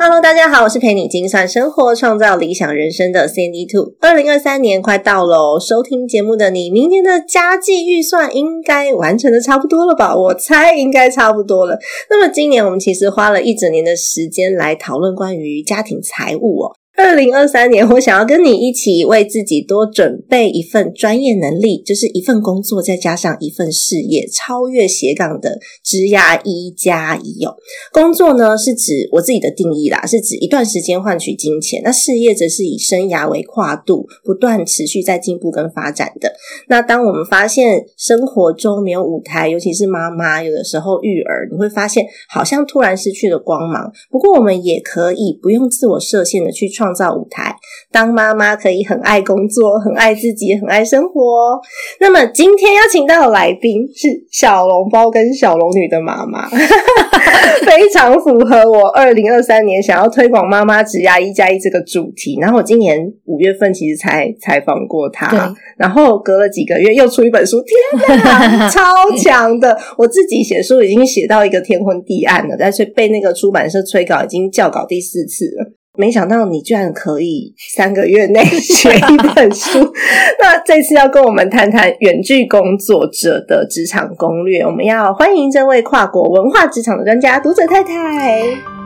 [0.00, 3.94] Hello，大家好，我是陪你精算生活、创造理想人生的 Cindy Two。
[4.00, 10.16] 二零二三年快到喽，收听节目的你，明年的家计预算应该完成的差不多了吧？
[10.16, 11.76] 我猜应该差不多了。
[12.08, 16.77] 那么今年我们其实花了一整年的时间来讨论关于家庭财务哦。
[16.98, 27.54] 二零二三年，我想要跟你一起为自己多准备一份专业能力，就是一份工作再加上一份事业，超越斜杠的职涯一加一哦。
[27.92, 36.32] 工作呢是指我自己的定义啦，是指一段时间换取金钱；那事业则是以生涯为跨度，不断持续在进步跟发展的。
[36.66, 43.92] 那当我们发现生活中没有舞台，尤其是妈妈有的时候育儿，你会发现好像突然失去了光芒。
[44.10, 46.87] 不过我们也可以不用自我设限的去创。
[46.88, 47.54] 创造舞台，
[47.92, 51.60] 当妈妈可以很爱工作，很爱自己，很爱生活。
[52.00, 56.48] 那么今天邀请到的来宾是小笼包跟小龙女的妈妈，
[57.66, 62.38] 非常符合我二零二三年想要推广妈妈只压一加一这个主题。
[62.40, 68.80] 然后我今年五月份其实才采访过她，然后隔了几个月又出一本书，天哪，超
[69.18, 69.78] 强的！
[69.98, 75.77] 我自己写书已经写到一个天昏地暗了，但是被那个出版社催稿，已经校稿第四次了。
[75.98, 79.92] 没想到你居然可以三个月内 学一本书，
[80.38, 88.77] 那这次要跟我们谈谈远距工作者的职场攻略，我们要欢迎这位跨国文化职场的专家读者太太。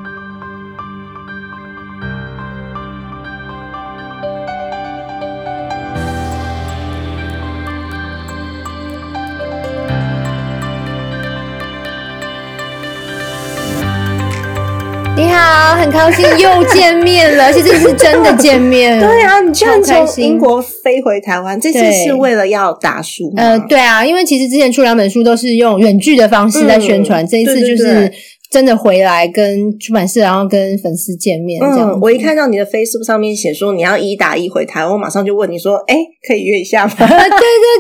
[15.14, 18.98] 你好，很高兴又见面了，而且这是真的见面。
[18.98, 28.10] 对啊，你居然从英国飞回台湾，这次是为了要打书呃，对啊，因为其实之前出两本书都是用远距的方式在宣传，这一次就是
[28.50, 31.60] 真的回来跟出版社，然后跟粉丝见面。
[31.60, 35.94] 这样，我一看到你的 Facebook 上面写说你要一打一回台湾，我马上就问你说，哎，
[36.26, 36.94] 可以约一下吗？
[36.96, 37.16] 对对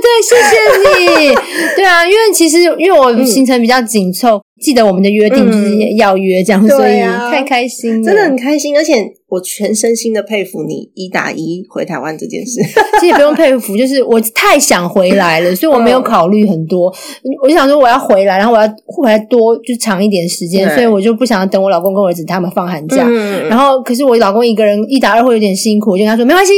[0.02, 1.34] 对，谢谢你。
[1.76, 4.42] 对啊，因为其实因为我行程比较紧凑。
[4.62, 7.00] 记得我们的约定就是要约这样，所以
[7.30, 8.76] 太开心，真的很开心。
[8.76, 8.94] 而且
[9.28, 12.60] 我全身心的佩服你一打一回台湾这件事。
[13.00, 16.92] 其实不用佩服，就是我太想回来了，所以我没有考虑很多。
[17.42, 23.08] 我就想说我要回来，然后我要回来多就长一点时间，所以我就不想要等我老公跟我儿子他们放寒假。
[23.48, 26.52] 然后可是我老公一个人一打二会有点辛苦，我就跟他说没关系。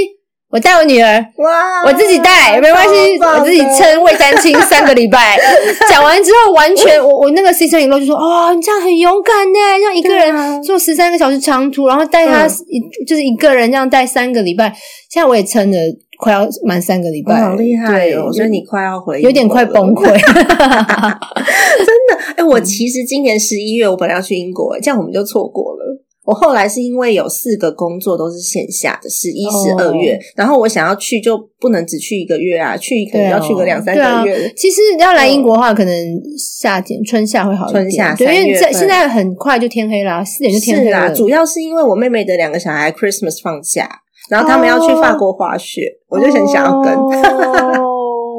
[0.54, 1.82] 我带我女儿，哇！
[1.84, 5.36] 我自己带没关系，我自己撑喂单亲三个礼拜。
[5.90, 14.72] 讲完之后，完全我我那个 C 生影楼就说：“哦，你这样很勇敢呢，让一个人坐十三个小时长途，然后带他一就是一个人这样带三个礼拜。
[15.10, 15.76] 现在我也撑了
[16.20, 18.32] 快要满三个礼拜，好厉害哦！
[18.32, 22.14] 所以你快要回，有点快崩溃， 真的。
[22.36, 25.83] 哎，我其实今年十一月我本来要去英国，这样我们就错过了。
[26.24, 34.50] 我后来是因为有四个工作都是线下的，十一、十二月，然后我想要去就不能只去一个月啊，去可能要去个两三个月。
[34.56, 35.94] 其实要来英国的话，可能
[36.38, 37.82] 夏天、春夏会好一点。
[37.84, 41.14] 春夏，对，因为在现在很快就天黑啦，四点就天黑了。
[41.14, 43.88] 主要是因为我妹妹的两个小孩 Christmas 放假，
[44.30, 46.94] 然后他们要去法国滑雪，我就很想要跟。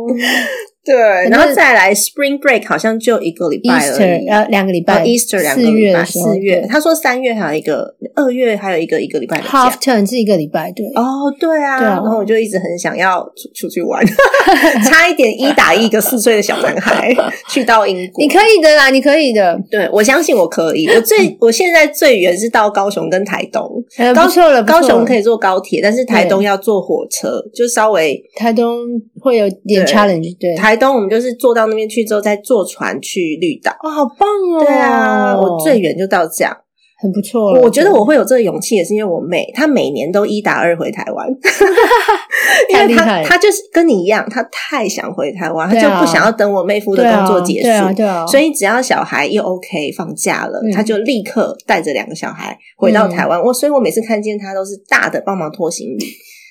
[0.85, 0.95] 对，
[1.29, 3.97] 然后再来 Spring Break 好像就一个礼拜了，
[4.29, 14.05] 呃，两个礼拜，Easter 两个礼拜，四月，他说三月还有一个，二月还有一个一个礼拜，Half Term 是一个礼拜，对，哦，对啊，然后我就一直很想要出出去玩，
[14.85, 17.11] 差一点一打一个四岁的小男孩
[17.49, 23.67] 去到英国，你可以的啦，你可以的，对我相信我可以，我最 我现在最远是到高雄跟台东，
[24.13, 28.85] 高错了，高雄可以坐高铁，但是台东要坐火车，就稍微台东
[29.25, 30.75] 会有点 challenge，对，台。
[30.75, 33.75] 东我们就是坐到那边去之后，再坐船去绿岛。
[33.83, 34.63] 哇，好棒哦！
[34.63, 36.55] 对啊，我最远就到这样，
[37.01, 37.59] 很不错。
[37.61, 41.27] 我觉得我会有这个勇气，也是因为我妹她每年都一打二回台湾，
[42.71, 43.23] 太厉害。
[43.23, 47.93] 她就是跟你一样，她太想回台湾，她就不想要等我妹夫的工作结束。
[47.95, 53.41] 对啊，所以只要小孩一 OK 放假了，她就立刻带着两个小孩回到台湾。
[53.41, 56.05] 我所以，我每次看见她都是大的帮忙拖行李，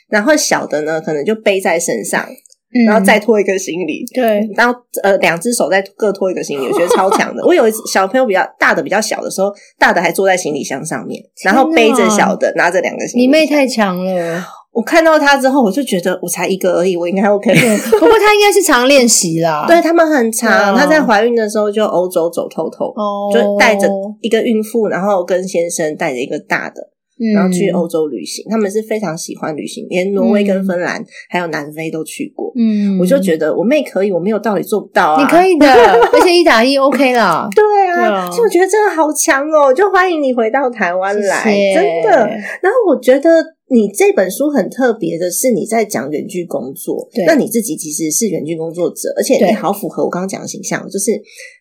[0.08, 2.26] 然后小的呢，可能就背在身上。
[2.74, 7.44] 嗯然后再拖一个行李，对，然后呃两只手再各拖一个行李，我觉得超强的。
[7.46, 13.22] 我有一次小朋友比较大的比较小的时候，大的还坐在行李箱上面，然后背着小的拿着两个行李。
[13.22, 14.44] 你妹太强了。
[14.72, 17.54] 我看到他之后，我就觉得我才一个而已，我应该 OK。
[17.54, 19.66] 不过她应该是常练习啦。
[19.70, 23.88] 对他们很长，她在怀孕的时候就欧洲走透透，哦，就带着
[24.20, 26.88] 一个孕妇，然后跟先生带着一个大的，
[27.34, 28.44] 然后去欧洲旅行。
[28.48, 32.52] 他们是非常喜欢旅行，连挪威跟芬兰还有南非都去过。
[32.56, 35.22] 嗯，我就觉得我妹可以，我没有道理做不到啊！
[35.22, 35.66] 你可以的，
[36.12, 37.48] 而且一打一 OK 了。
[37.54, 37.62] 对
[37.94, 39.72] 对啊，啊所以我觉得真的好强哦！
[39.72, 42.26] 就欢迎你回到台湾来，谢谢真的。
[42.62, 51.12] 然后我觉得你这本书很特别的是，你在讲远距工作，那你自己其实是远距工作者，而且你好符合我刚刚讲的形象，就是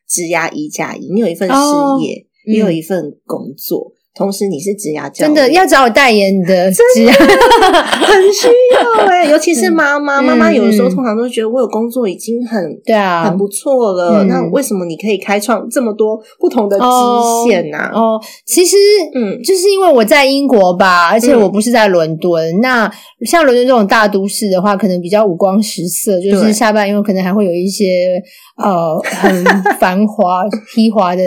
[0.07, 10.93] 职涯一加一，你有一份事哦业，嗯也有一份工作，同时你是植牙教真的要找我代言你的职业，很需要哎、 尤其是妈妈，嗯妈妈有的时候嗯。
[10.93, 14.27] 通常都觉得我有工作已经很对啊，很不错了，嗯。
[14.27, 16.85] 那为什么你可以开创这么多不同的支
[17.47, 18.77] 线呢、哦，其实
[19.15, 19.41] 嗯。
[19.41, 22.59] 就是因为我在英国吧，而且我不是在伦敦。
[22.61, 22.91] 那
[23.25, 28.21] 像伦敦这种大都市的话，可能比较五光十色，就是下班因为可能还会有一些
[28.57, 29.43] 呃很
[29.79, 30.43] 繁华、
[30.75, 31.23] 披华的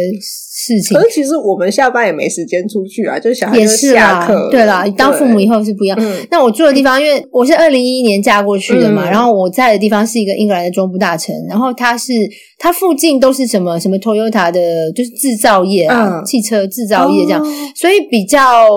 [0.66, 0.96] 事情。
[0.96, 1.04] 可。
[1.04, 5.96] 是其实我们下班也没时间出去啊，就小孩也就是下啦课，对啦，当父母以后是不一样。
[6.00, 6.26] 嗯。
[6.30, 9.10] 那我住的地方，因为我是二零一一年嫁过去的嘛，嗯。
[9.10, 12.12] 然后我在的地方是一个英格兰的中部大城，然后它是
[12.58, 16.24] 它附近都是什么什么 Toyota 的，就是制造业啊，嗯。
[16.24, 17.46] 汽车制造业这样，哦。
[17.76, 18.68] 所以比较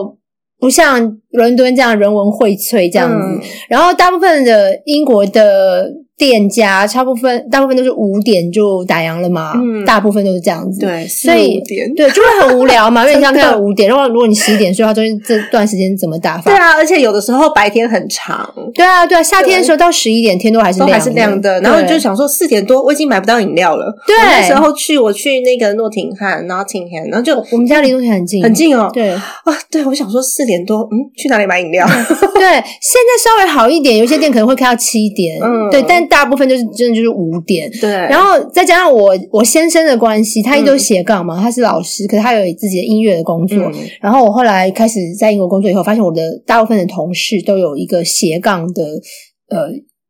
[0.59, 3.15] 不像伦敦这样人文荟萃这样子。
[3.17, 3.39] 嗯
[3.69, 10.81] 然后大部分的英国的店家，差部分大部分都是五点就打烊了嘛，嗯大部分都是这样子。
[10.81, 16.51] 对，所以五点对，就会很无聊嘛，因为你像看五点，然后如果你十一点睡的话，中间这段时间怎么打发？
[16.51, 23.95] 对啊，而且有的时候白天很长，对啊，对啊，夏天的时候到十一点天都还是还是亮的，然后你就想说四点多我已经买不到饮料了。
[24.05, 28.53] 对那时候去我去那个诺廷汉 Nottingham，然后就我们家离东西很近，很。
[28.53, 28.89] 近哦。
[28.91, 29.23] 对啊，
[29.71, 31.85] 对，我想说四点多，嗯，去哪里买饮料？
[31.85, 32.45] 对，
[32.81, 37.69] 现在稍微好一点，有些店可能会开到七点，嗯对，但大部分就是真的就是五点。
[37.81, 43.57] 对，然后再加上我我先生的关系，他一直都斜杠嘛，他是老师，可是他有自己的音乐的工作。
[43.57, 48.83] 嗯然后我后来开始在英国工作以后，发现我的大部分的同事都有一个斜杠的
[49.49, 49.67] 呃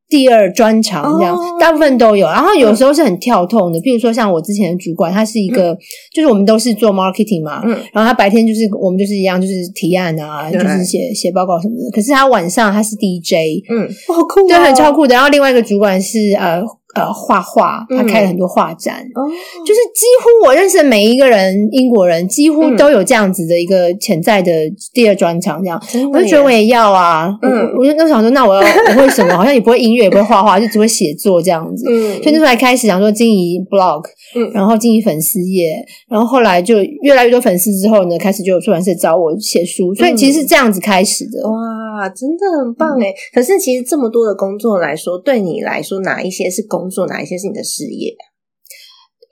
[0.10, 2.26] 第二专长，这样、哦大部分都有。
[2.26, 5.78] 然后有时候是很跳痛的，譬如说像我之前的主管，他是一个、
[6.14, 11.92] 就是我们都是做 marketing 嘛，嗯然后他白天就是我们就是一样，就是提案啊，就是写写报告什么的。
[11.94, 15.14] 可是他晚上他是 DJ，嗯，哇好酷哦，对，很超酷的。
[15.14, 16.62] 然后另外一个主管是呃
[16.96, 19.06] 呃画画，他嗯开了很多画展。
[19.16, 19.28] 哦，
[19.66, 24.52] 就是几乎我认识的每一个人，英国人几乎嗯都有这样子的一个潜在的
[24.94, 25.82] 第二专长，这样，
[26.12, 29.34] 我就觉得我也要啊，嗯我我就那时候想说，那我要我会什么？
[29.38, 31.86] 好像也不会音乐，也不会画画，就只会写作这样子。
[31.90, 34.04] 嗯所以那时候才开始想说经营 blog，
[34.36, 35.76] 嗯然后经营粉丝页，
[36.10, 41.50] 然后后来就越来越多粉丝之后呢，开始就有出版社找我写书，所以其实是这样子开始的。
[41.50, 43.14] 哇，真的很棒哎！
[43.34, 48.14] 可是其实这么多的工作来说，对你来说，哪一些是工作，哪一些是你的事业？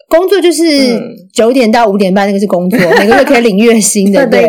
[0.09, 4.41] 工作就是嗯九点到五点半，那个是工作， 每个月可以领月薪的，对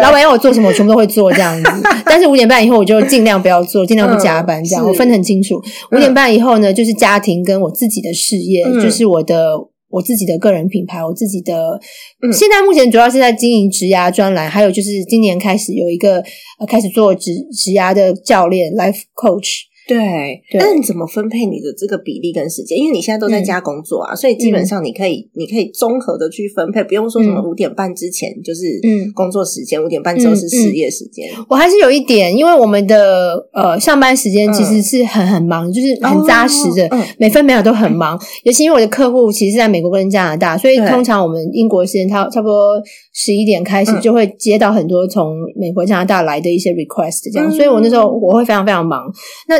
[0.00, 1.70] 老板要我做什么，我全部都会做这样子。
[2.06, 5.60] 但是五点半以后，我就尽量不要做，尽量不加班，这样、嗯我分得很清楚。
[5.90, 9.56] 五点半以后呢，就是家庭跟我自己的事业，嗯就是我的。
[9.88, 11.80] 我自己的个人品牌，我自己的，
[12.20, 16.16] 嗯现在目前主要是在经营职涯专栏，还有就是今年开始有一个
[16.58, 20.60] 呃开始做职职涯的教练 life coach，对，对。
[20.60, 22.76] 但是你怎么分配你的这个比例跟时间？
[22.76, 29.12] 因为你现在都在家工作啊，所以基本上你可以，你可以综合的去分配，不用说什么嗯五点半之前就是嗯。
[29.14, 31.28] 工作时间，五点半之后是事业时间。
[31.48, 37.02] 我还是有一点，因为我们的呃上班时间其实是很很忙，就是很扎实的，嗯。
[37.18, 38.20] 每分每秒都很忙。
[38.44, 42.80] 尤其因为我的客户其实是在美国跟加拿大，所以通常我们英国时间差差不多
[43.12, 44.00] 十一点开始嗯。
[44.00, 47.52] 就会接到很多从美国、加拿大来的一些 request，这样，嗯。
[47.52, 49.02] 所以我那时候我会非常非常忙。
[49.48, 49.56] 那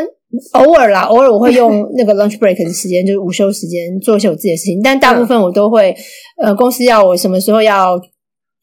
[0.53, 5.95] 偶尔啦，偶尔我会用 那个 lunch break 的时间，就是午休时间做一些我自己的事情，但大部分我都会，
[6.41, 7.99] 呃，公司要我什么时候要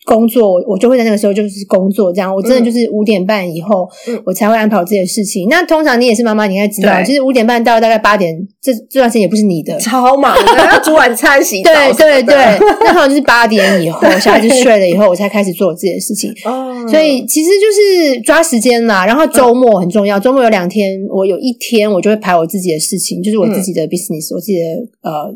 [0.04, 5.48] 工作，我我就会在那个时候就是工作，这样我真的就是五点半以后，嗯我才会安排我自己的事情。
[5.48, 9.78] 那通常你也是妈妈，你应该知道，对其实五点半到大概八点，这这段时间也不是你的。
[9.78, 12.34] 超忙的，要煮晚餐、洗澡对对对，
[12.80, 16.32] 那通常就是八点以后，小孩子睡了以后，我才开始做我自己的事情。
[16.44, 20.20] 哦，所以其实就是抓时间啦，然后周末很重要。
[20.20, 24.64] 周末有两天，我有一天我就会排我自己的事情，就是我自己的 business，、我自己的
[25.02, 25.32] 呃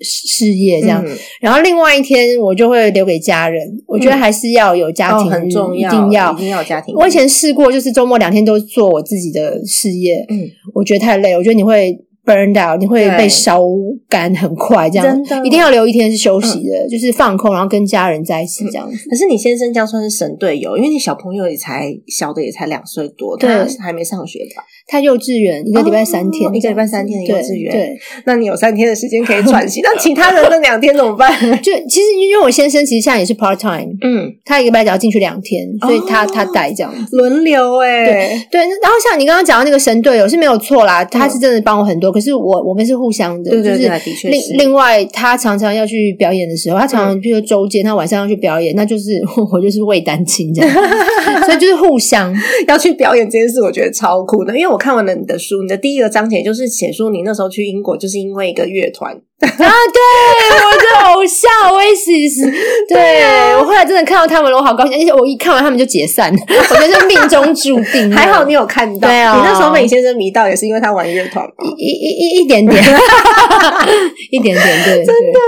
[0.00, 1.04] 事事业这样。
[1.06, 3.62] 嗯然后另外一天我就会留给家人。
[3.86, 6.36] 我觉得还是要有家庭，哦很重要，一定要一。
[6.36, 6.94] 定要有家庭。
[6.94, 11.36] 我以前试过，就是周末两天都做我自己的事业，嗯我觉得太累。
[11.36, 13.62] 我觉得你会 burned out，你会被烧
[14.08, 19.08] 干很快，这样一定要留一天是休息的，就是放空，然后跟家人在一起这样子。
[19.08, 24.64] 可是你先生这样算是神队友，因为你小朋友也才小的也才两岁多，他还没上学吧？
[24.86, 27.72] 他幼稚园一个礼拜三天，一个礼拜三天的幼稚园。
[27.72, 31.32] 对，那你有三天的时间可以喘息， 那其他的那两天怎么办？
[31.62, 38.14] 就其实因为我先生其实现在也是 part time，嗯，他一个礼拜只要进去两天，所以他他带这样子轮流哎，对
[38.50, 38.60] 对。
[38.60, 42.13] 然后像你刚刚讲到那个神队友是没有错啦，他是真的帮我很多。
[42.14, 43.90] 可是我我们是互相的，就是
[44.30, 49.20] 另另外他常常要去表演的时候，他常常譬如说周间他晚上要去表演，那就是
[49.52, 50.74] 我就是为单亲这样，
[51.44, 52.32] 所以就是互相
[52.68, 55.62] 要去表演这件事，我觉得超酷的，因为我看完了你的书。
[55.62, 59.20] 你的第一个章节就是写说你那时候去英国就是因为一个乐团。
[59.40, 62.50] 啊，对，我的偶像 Oasis，
[62.88, 68.10] 对我后来真的看到他们了，我好高兴，而且我一看完他们就解散，我觉得是命中注定。
[68.14, 71.44] 还好你有看到，对啊，你那时候被先生迷到，也是因为他玩乐团
[71.76, 72.82] 一一一一点点，
[74.30, 75.38] 一点点，对，真的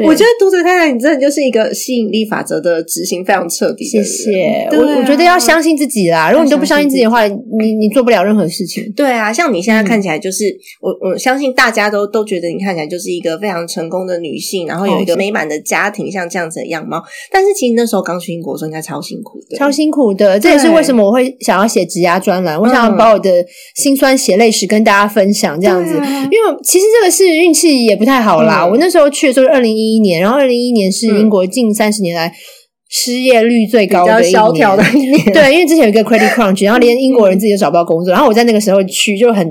[0.00, 0.06] 耶！
[0.06, 3.84] 我觉得读者太太，你真的就是一个吸引力法则的执行非常彻底。
[3.84, 6.30] 谢谢，我我觉得要相信自己啦。
[6.30, 8.84] 如果你都不相信自己的话，你你做不了任何事情。
[8.94, 10.44] 对啊，像你现在看起来，就是
[10.80, 13.40] 我我相信大家都都觉得你看起来就是一个。
[13.40, 17.02] 非常成功的女性，然后有一个美满的家庭，像这样子的样貌。
[17.30, 20.38] 但是其实那时候刚去英国的时候，应该超辛苦的，超辛苦的。
[20.38, 23.42] 这也是为什么我会想要写职涯专栏，我想要把我的
[23.76, 25.94] 辛酸血泪史跟大家分享，这样子。
[25.94, 28.66] 因为其实这个是运气也不太好啦。
[28.66, 32.30] 我那时候去的时候是二零一一年，然后二零一一年是英国近三十年来
[32.90, 35.24] 失业率最高的一年。
[35.32, 39.48] 对，因为之前有一个 credit crunch，然后连英国人自己都找不到工作，然后我在那个时候去就很。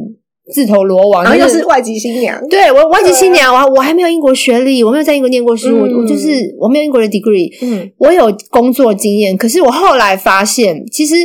[0.51, 2.39] 自投罗网，然后又是外籍新娘。
[2.49, 7.49] 对我外籍新娘，我我还没有英国学历，我没有在英国念过书，我我就是我没有英国的 degree。
[7.61, 11.15] 嗯，我有工作经验，可是我后来发现，其实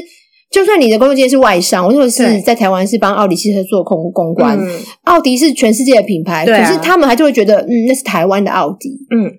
[0.51, 4.59] 就算你的工作经验是外商，我如果是在台湾是帮奥迪汽车做公公关，
[5.05, 9.33] 奥迪是全世界的品牌，可是他们还就会觉得，嗯，那是台湾的奥迪，嗯，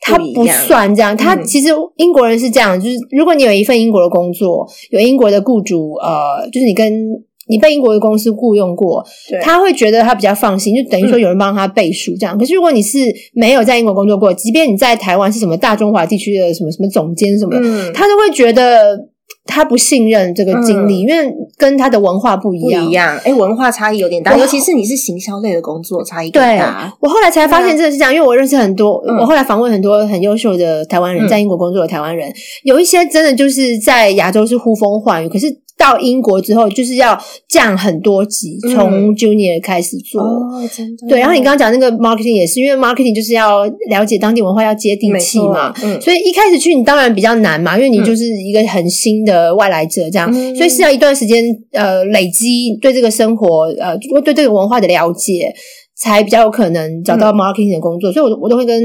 [0.00, 1.16] 他不算这样。
[1.16, 7.24] 他其实英国人是这样，就是如果你有一份英国的工作，有英国的雇主，呃，就是你跟。
[7.48, 9.04] 你被英国的公司雇佣过，
[9.42, 12.36] 他会觉得他比较放心，就等于说有人帮他背书这样。
[12.38, 12.98] 可是如果你是
[13.32, 17.56] 没有在英国工作过，即便你在台湾是什么大中华地区的什么什么总监什么，
[17.92, 18.98] 他都会觉得
[19.46, 22.84] 他不信任这个经历，因为跟他的文化不一样。
[22.84, 26.92] 不一样，哎，文化差异有点大，尤其是你是行销类的工作，差异大。
[27.00, 32.30] 我后来才发现真的是这样，因为我认识很多，我后来访问很多很优秀的台湾人在英国工作的台湾人，
[32.62, 35.46] 有一些真的就是在亚洲是呼风唤雨，可是。
[35.78, 37.16] 到英国之后，就是要
[37.48, 40.20] 降很多级，从 junior 开始做。
[40.20, 41.06] 哦，真的。
[41.08, 45.72] 对，然后你刚刚讲那个 marketing 也是，因为 marketing 就是要了解当地文化，要接地气嘛。
[45.82, 46.00] 嗯。
[46.00, 55.54] 所以一开始去，你当然比较难嘛，因为你就是一个很新的外来者，这样，所以是要一段时间呃累积对这个生活呃对这个文化的了解，
[55.96, 58.12] 才比较有可能找到 marketing 的工作。
[58.12, 58.82] 所以，我我都会跟。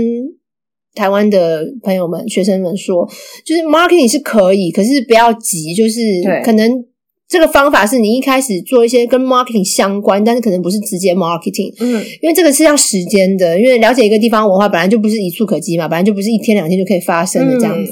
[0.93, 3.07] 台湾的朋友们、学生们说，
[3.45, 6.01] 就是 marketing 是可以，可是不要急，就是
[6.43, 6.85] 可能。
[7.33, 17.91] 这个方法是你一开始做一些跟 marketing 相关，但是可能不是直接 marketing，嗯，因为这个是要时间的，因为了解一个地方文化本来就不是一触可及嘛，本来就不是一天两天就可以发生的这样子，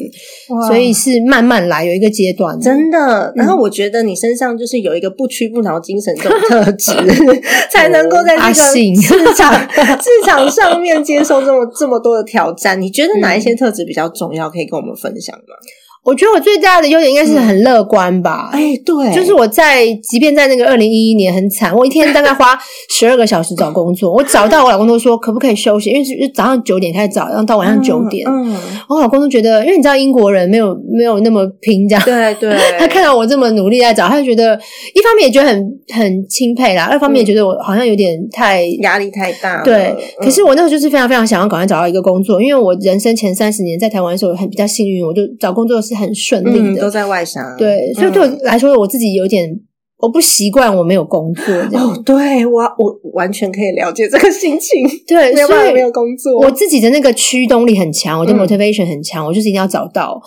[0.67, 3.33] 所以是慢慢来，有一个阶段，真的。
[3.35, 6.91] 然后我觉得你身上就是有一个不屈不挠精神这种特质，
[7.71, 9.59] 才能够在这个 市场
[9.99, 12.79] 市场上面接受这么这么多的挑战。
[12.79, 14.51] 你觉得哪一些特质比较重要？
[14.51, 15.55] 可以跟我们分享吗？
[16.03, 18.49] 我觉得我最大的优点应该是很乐观吧。
[18.51, 22.57] 哎，对，就是我在，即便在那个二零一一年很惨，我一天大概花
[22.89, 24.11] 十二个小时找工作。
[24.11, 28.27] 我找到我老公都说可不可以休息，因为是早上九点开始找，然后到晚上九点。
[28.27, 28.57] 嗯，
[28.89, 32.57] 我老公都觉得，因为你知道英国人没有没有那么拼，这样对对。
[32.79, 34.59] 他看到我这么努力在找，他就觉得
[34.95, 39.61] 一方面也觉得很很钦佩啦，二方面也觉得我好像有点太压力太大。
[39.61, 45.79] 对，可是我那时候就是非常非常想要赶快找到一个工作，因为我人生前三十年在台湾的时候很比较幸运，我就找工作。
[45.95, 47.55] 是很顺利的，都在外商。
[47.57, 49.49] 对，所以对我来说，我自己有点
[49.97, 51.45] 我不习惯，我没有工作。
[51.77, 54.87] 哦，对我我完全可以了解这个心情。
[55.05, 60.21] 对，没有办法没有工作，我自己的那个驱动力很强，我的 motivation 很强，我就是一定要找到。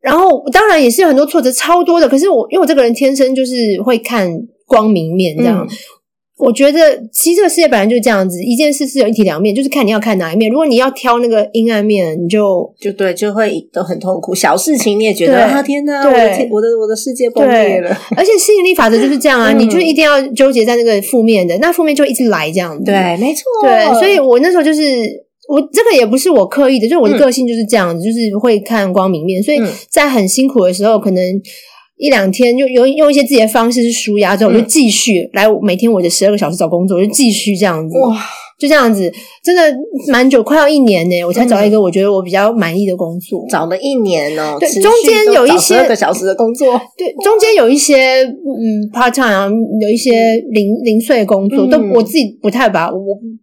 [0.00, 2.08] 然后当然也是有很多挫折，超多的。
[2.08, 4.28] 可是我因为我这个人天生就是会看
[4.66, 5.66] 光明面，这样。
[6.44, 10.50] 我觉得其实这个世界本来就是这样子，一件事是有一体两面，就是看你要看哪一面。
[10.50, 14.34] 如果你要挑那个阴暗面，你就就对，就会都很痛苦。
[14.34, 17.96] 小事情你也觉得啊，天哪，我的我的我的世界崩裂了。
[18.16, 22.86] 而且吸引力法则就是这样啊，你就一定要纠结在那个负面的，那负面就一直来这样子。
[22.86, 23.44] 对，没错。
[23.62, 24.82] 对，所以我那时候就是
[25.48, 29.40] 我这个也不是我刻意的，就是我的个性就是这样子，就是会看光明面。
[29.40, 31.40] 所以在很辛苦的时候，可能。
[32.02, 37.96] 一两天，就用用一些自己的方式去舒压之后，我就继续来每天我的十二个小时找工作，我就继续这样子。
[37.96, 38.16] 哇，
[38.58, 39.08] 就这样子，
[39.44, 39.62] 真的
[40.10, 43.46] 蛮久，快要一年呢，我才找一个我觉得我比较满意的工作。
[43.48, 49.48] 找了一年哦，对中间有一些找12个小时的工作，对，中间有一些嗯 part time，啊
[49.80, 51.70] 有一些零零碎的工作，嗯。
[51.70, 52.98] 都我自己不太把我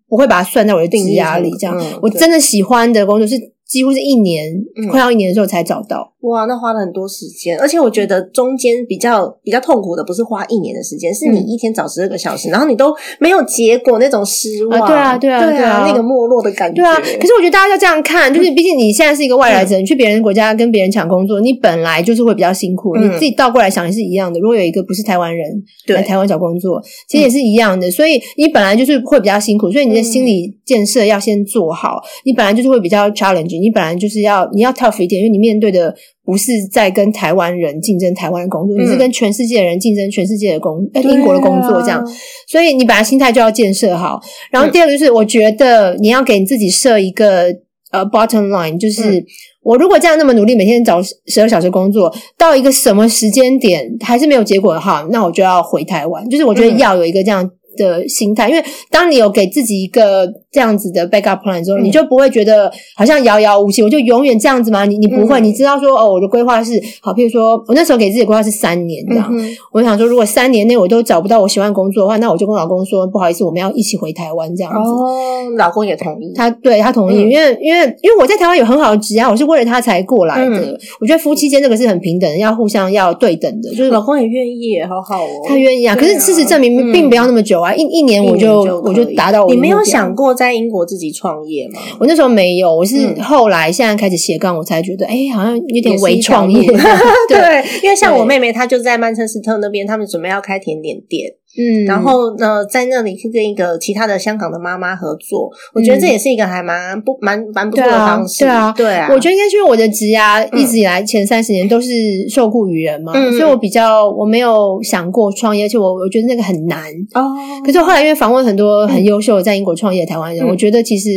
[0.10, 1.50] 不会把它算在我的定压里。
[1.58, 3.36] 这样，嗯我真的喜欢的工作是
[3.70, 6.14] 几乎是一年、嗯快要一年的时候才找到。
[6.22, 22.96] 哇，那花了很多时间，而且我觉得中间比较比较痛苦的不是花一年的时间，是你嗯一天找十二个小时，然后你都没有结果那种失望，啊对啊对啊对对啊那个没落的感觉，对啊，可是我觉得大家要这样看，就是毕竟你现在是一个外来者，你去别人国家跟别人抢工作，你本来就是会比较辛苦。
[22.98, 24.40] 嗯你自己倒过来想也是一样的。
[24.40, 27.90] 如果有一个不是台湾人对来台湾找工作，其实也是一样的。
[27.90, 32.02] 所以你本来就是会比较辛苦，所以你的心理建设要先做好。
[32.26, 42.04] 你本来就是会比较 challenge，你本来就是要你要 tough 一点，因为你面对的不是在跟台湾人竞争台湾的工作，嗯你是跟全世界的人竞争全世界的工呃啊英国的工作这样。
[42.48, 44.20] 所以你本来心态就要建设好。
[44.52, 47.54] 然嗯后第二个就是，我觉得你要给你自己设一个
[47.92, 49.26] 呃 bottom line，就是、嗯
[49.62, 56.28] 我如果这样那么努力，每天找十二小时工作，到一个什么时间点还是没有结果的话，那我就要回台湾。
[56.30, 57.48] 就是我觉得嗯要有一个这样。
[57.84, 64.86] 的心态，因为当你有给自己一个这样子的 backup plan 之后，嗯你就不会觉得好像遥遥无期，我就永远这样子吗？
[64.86, 74.90] 你你不会，嗯你知道说哦，我的规划是好，譬如说我那时候给自己规划是三年这样，嗯我想说，如果三年内我都找不到我喜欢的工作的话，那我就跟老公说，不好意思，我们要一起回台湾这样子。
[74.90, 80.58] 哦，老公也同意，他对他同意，嗯因为因为因为我在台湾有很好的职业，我是为了他才过来的。
[80.58, 85.96] 嗯我觉得夫妻间这个是很平等的，要互相要对等的，就是老公也愿意耶，好好哦，他愿意啊。
[85.96, 91.80] 可是事实证明，嗯并不要那么久啊，一一年我就我就达到我你没有想过在英国自己创业吗？
[92.00, 93.24] 我那时候没有，我是嗯。
[93.24, 96.62] 后来现在开始斜杠，我才觉得，哎，好像有点微创业。
[96.62, 96.78] 路。
[97.30, 108.40] 对，对，因为像我妹妹，她就在曼彻斯特那边，他们准备要开甜点店，嗯，然后呢，在那里去跟一个其他的香港的妈妈合作，我觉得这也是一个还蛮不蛮蛮不错的方式。
[108.46, 111.90] 对啊对啊，我觉得应该是因为我的职涯一直以来前三十年都是
[112.30, 116.80] 受雇于人嘛，嗯所以我比较我没有想过创业，而且我我觉得那个很难。
[117.14, 117.34] 哦，
[117.66, 121.10] 可是后来因为访问很多很优秀的在英国创业的台湾人，嗯我觉得其实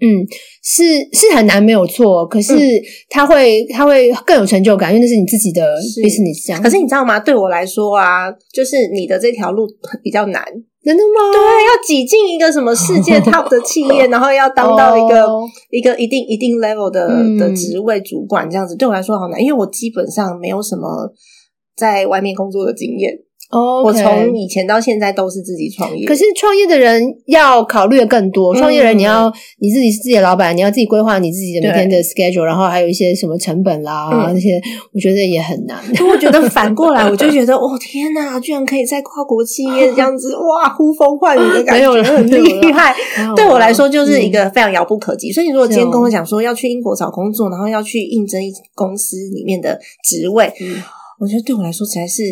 [0.00, 0.26] 嗯
[0.62, 0.82] 是
[1.12, 2.54] 是很难没有错，可是
[3.08, 6.62] 他会他会更有成就感，因为那是你自己的是 business 这样。
[6.62, 7.18] 可是你知道吗？
[7.20, 9.66] 对我来说啊，就是你的这条路
[10.02, 10.42] 比较难，
[10.84, 11.32] 真的吗？
[11.32, 21.12] 对，要挤进一个什么世界 top 的企业，然后要当到一个、哦一个一定一定 level 的、嗯的职位主管这样子，对我来说好难，因为我基本上没有什么
[21.76, 23.12] 在外面工作的经验。
[23.50, 26.06] 哦，我从以前到现在都是自己创业。
[26.06, 34.60] 可是创业的人要考虑的更多，嗯创业人你要你自己是自己的老板，你要自己规划你自己的每天的 schedule，然后还有一些什么成本啦、嗯那些，
[34.94, 35.82] 我觉得也很难。
[36.08, 42.94] 我觉得反过来，我就觉得哦天哪，居然可以在跨国企业这样子哇呼风唤雨的感觉，没有了很厉害。
[43.34, 45.32] 对我来说，就是一个非常遥不可及。
[45.32, 50.80] 所以，你如果今天跟我讲说要去英国找工作，然后要去应征一公司里面的职位，嗯
[51.18, 52.22] 我觉得对我来说实在是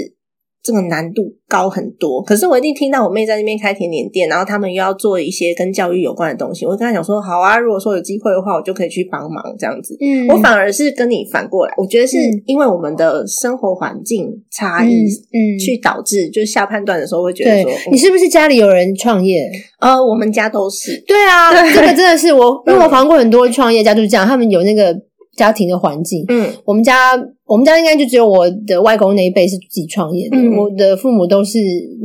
[0.63, 2.23] 这个难度高很多。
[2.23, 9.97] 可是我一定听到我妹在那边开甜点店，然后他们又要做一些跟教育有关的东西，我就跟她讲说，好啊，如果说有机会的话，我就可以去帮忙这样子。
[10.01, 19.49] 嗯我反而是跟你反过来，我觉得是嗯因为我们的生活环境差异，嗯嗯去导致就是下判断的时候会觉得对说，你是不是家里有人创业？
[19.81, 24.93] 呃，我们家都是，对啊，对 这个真的是我，因为我嗯访过很多创业家，就是这样，他们有那个
[25.39, 26.25] 家庭的环境。
[26.29, 27.13] 嗯我们家，
[27.47, 31.59] 我们家应该就只有我的外公那一辈是自己创业的，嗯我的父母都是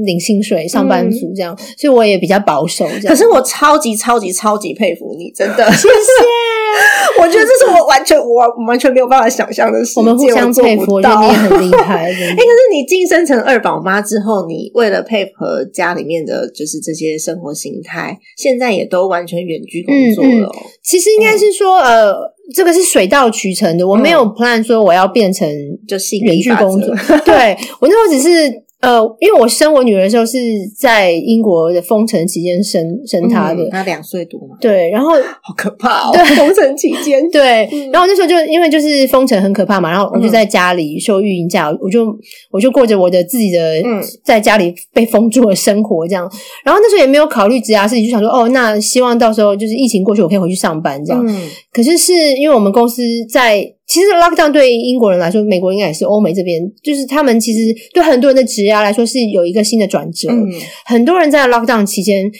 [0.06, 3.08] 领薪水上班族这样，所以我也比较保守这样。
[3.08, 6.53] 可是我超级超级超级佩服你，真的，谢谢。
[7.22, 12.10] 我觉得这是我完全我完全没有办法想象的事情，我们互相佩服，你也很厉害。
[12.10, 20.56] 哎、 可是你晋升成二宝妈之后，你为了配合家里面的就是这些生活形态，现在也都完全远距工作了、哦。
[20.84, 22.16] 其实应该是说，呃，
[22.54, 25.48] 这个是水到渠成的，我没有 plan 说我要变成
[25.88, 26.96] 就吸引远距工作。
[27.26, 28.64] 对我那时候只是。
[28.84, 30.38] 呃，因为我生我女儿的时候是
[30.78, 36.12] 在英国的封城期间生生她的，嗯她两岁多嘛，对，然后 好可怕哦！
[36.14, 37.90] 对封城期间， 对，嗯。
[37.92, 42.06] 然后那时候就因为就是封城很可怕嘛，然后我就在家里休育婴假，我就
[42.52, 44.04] 我就过着我的自己的嗯。
[44.24, 46.30] 在家里被封住的生活这样。
[46.66, 51.24] 然后那时候也没有考虑职涯事情，就想说哦，那希望到时候就是疫情过去，我可以回去上班这样。
[51.26, 51.50] 嗯。
[51.72, 57.60] 可是是因为我们公司在其实 lockdown 对英国人来说，美国应该也是欧美这边，就是他们其实
[57.94, 60.30] 对很多人的职涯来说是有一个新的转折。
[60.32, 60.52] 嗯
[60.86, 62.32] 很多人在 lockdown 期间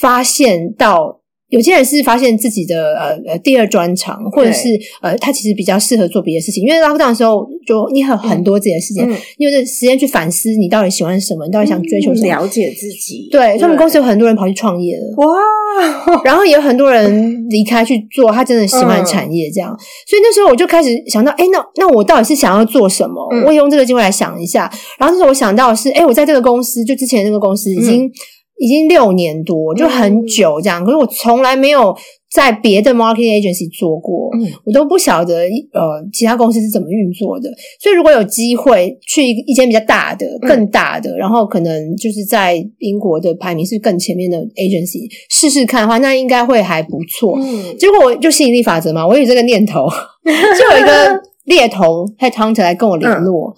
[0.00, 4.68] 发现到有些人是发现自己的呃呃第二专长，或者是
[5.00, 9.16] 呃他其实比较适合做别的事情，因为 lockdown 的时候就你有很多自己的时间，嗯。
[9.38, 12.26] 你有这时间去反思你到底喜欢什么，你到底想追求什么。
[12.26, 19.70] 了解自己，对，所以我们公司有很多人跑去创业了，哇， 然后也有很多人离开去做他真的喜欢的产业，这样。
[20.08, 23.14] 所以那时候我就开始想到，哎，那那我到底是想要做什么？
[23.32, 23.44] 嗯。
[23.44, 24.70] 我也用这个机会来想一下。
[24.98, 28.10] 然后那时候我想到的是，哎，我在这个公司，就之前那个公司已经、
[28.58, 30.84] 已经六年多，就很久这样。
[30.84, 31.94] 可是我从来没有
[32.30, 35.34] 在别的 marketing agency 做过，嗯我都不晓得
[35.72, 37.50] 呃其他公司是怎么运作的。
[37.80, 47.38] 所以如果有机会去一一间比较大的、更大的，然后可能就是在英国的排名是更前面的 agency 试试看的话，那应该会还不错。
[47.38, 49.86] 嗯结果我就吸引力法则嘛，我有这个念头，
[50.24, 53.54] 就有一个猎头 headhunter 来跟我联络，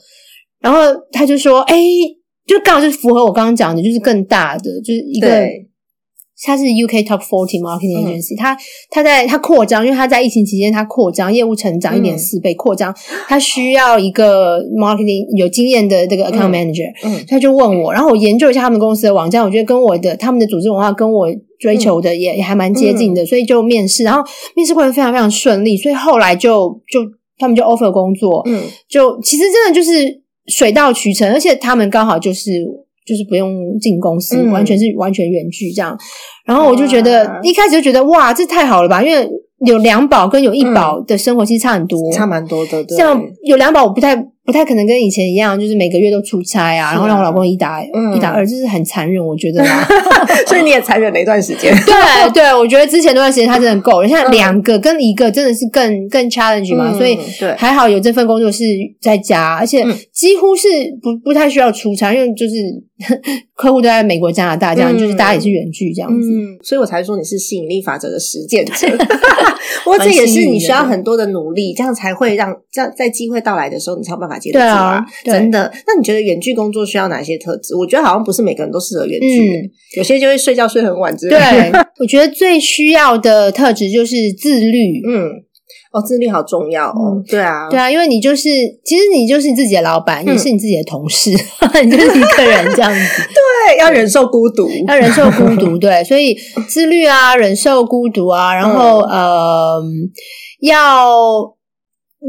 [0.61, 0.81] 然后
[1.13, 1.77] 他就说：“哎、
[2.49, 5.67] 就刚好是符合我刚刚讲的，就是更大的，就是一个对。
[6.41, 8.15] 它是 UK Top Forty Marketing 嗯。
[8.15, 8.57] Agency，、它
[8.91, 12.95] 它在它扩张，因为它在疫情期间它扩张业务成长一点四倍扩张，
[13.27, 16.53] 它需要一个 marketing 有经验的这个 account 嗯。
[16.53, 21.27] manager，、嗯他就问我，然后我研究一下他们公司的网站，我觉得跟我的他们的组织文化跟我
[21.59, 24.23] 追求的也、也还蛮接近的，所以就面试，然后
[24.55, 27.01] 面试过程非常非常顺利，所以后来就就
[27.37, 28.63] 他们就 offer 工作，嗯。
[28.89, 32.51] 就其实真的就是水到渠成，而且他们刚好就是
[33.07, 34.51] 就是不用进公司，嗯。
[34.51, 35.97] 完全是完全远距这样。
[36.45, 37.41] 然后我就觉得哇。
[37.43, 39.29] 一开始就觉得哇，这太好了吧，因为
[39.67, 42.97] 有两宝跟有一宝的生活其实差很多，差蛮多的，对。
[42.97, 44.17] 像有两宝，我不太
[44.49, 49.87] 不太可能跟以前一样，就是每个月都出差啊，然后让我老公一打、嗯一打二，就是很残忍，我觉得啦。
[50.49, 58.65] 所以你也残忍了一段时间， 对对，我觉得之前那段时间他真的够了，现在两个跟一个真的是更更 challenge 嘛，嗯所以对还好有这份工作是
[59.03, 60.67] 在家，而且嗯几乎是
[61.03, 62.55] 不不太需要出差，因为就是
[63.55, 66.27] 客户都在美国、加拿大，这样、嗯就是大家也是远距这样子。
[66.31, 68.89] 嗯，所以我才说你是吸引力法则的实践者。
[69.85, 75.71] 不过这也是你需要很多的努力，这样才会让这样在机会到来的时候，你才有办法接得住对啊真的。
[75.87, 77.75] 那你觉得远距工作需要哪些特质？
[77.77, 81.73] 我觉得好像不是每个人都适合远距，嗯有些就会睡觉睡很晚之类对。
[81.99, 85.03] 我觉得最需要的特质就是自律。
[85.07, 85.31] 嗯，
[85.93, 87.17] 哦，自律好重要哦。
[87.17, 88.49] 嗯对啊，对啊，因为你就是，
[88.85, 91.31] 其实你就是你自己的老板，嗯也是你自己的同事，
[91.85, 93.23] 你就是一个人这样子。
[93.67, 94.69] 对，要忍受孤独。
[94.87, 96.37] 要忍受孤独，对，所以
[96.69, 99.83] 自律啊，忍受孤独啊，然后、嗯呃，
[100.61, 101.55] 要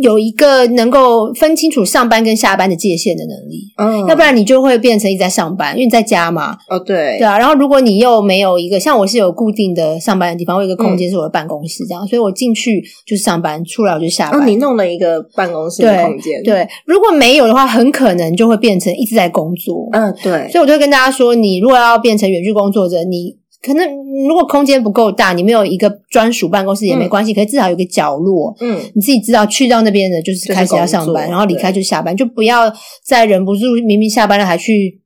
[0.01, 4.07] 有一个能够分清楚上班跟下班的界限的能力，嗯。
[4.07, 7.17] 要不然你就会变成一直在上班，因为你在家嘛，哦，对。
[7.17, 7.39] 对啊。
[7.39, 14.39] 然后如果你又没有一个像我是有固定的上班的地方，我有一个空间是我的办公室，这样，所以我进去就是上班，出来我就下班。
[14.39, 19.89] 哦，你弄了一个办公室的空间，，对，如果没有的话，很可能就会变成一直在工作。
[19.93, 23.85] 嗯，对，所以我就会跟大家说，你如果要变成远距工作者，你可能
[24.27, 28.55] 如果空间不够大，你没有一个专属办公室也没关系，可是至少有个角落。
[28.61, 32.71] 嗯，你自己知道去到那边的，就是开始要上班，然后离开就下班，就不要
[33.05, 35.01] 再忍不住明明下班了还去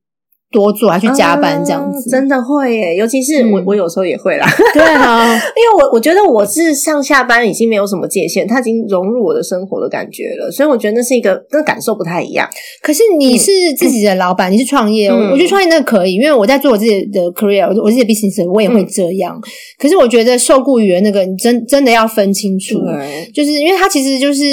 [0.53, 1.97] 多做，还去加班这样子。
[1.97, 4.47] 啊真的会耶，尤其是我，嗯我有时候也会啦。
[4.73, 12.47] 对啊，因为我我觉得我是上下班已经没有什么界限，它已经融入我的生活的感觉了，所以我觉得那是一个那个感受不太一样。
[12.81, 19.35] 可是你是自己的老板，你是创业，嗯我觉得创业那个可以，因为我在做我自己的 career，我我自己的 business，我也会这样。
[19.79, 22.79] 可是我觉得受雇于那个，你真真的要分清楚。
[22.79, 24.43] 对，就是因为他其实就是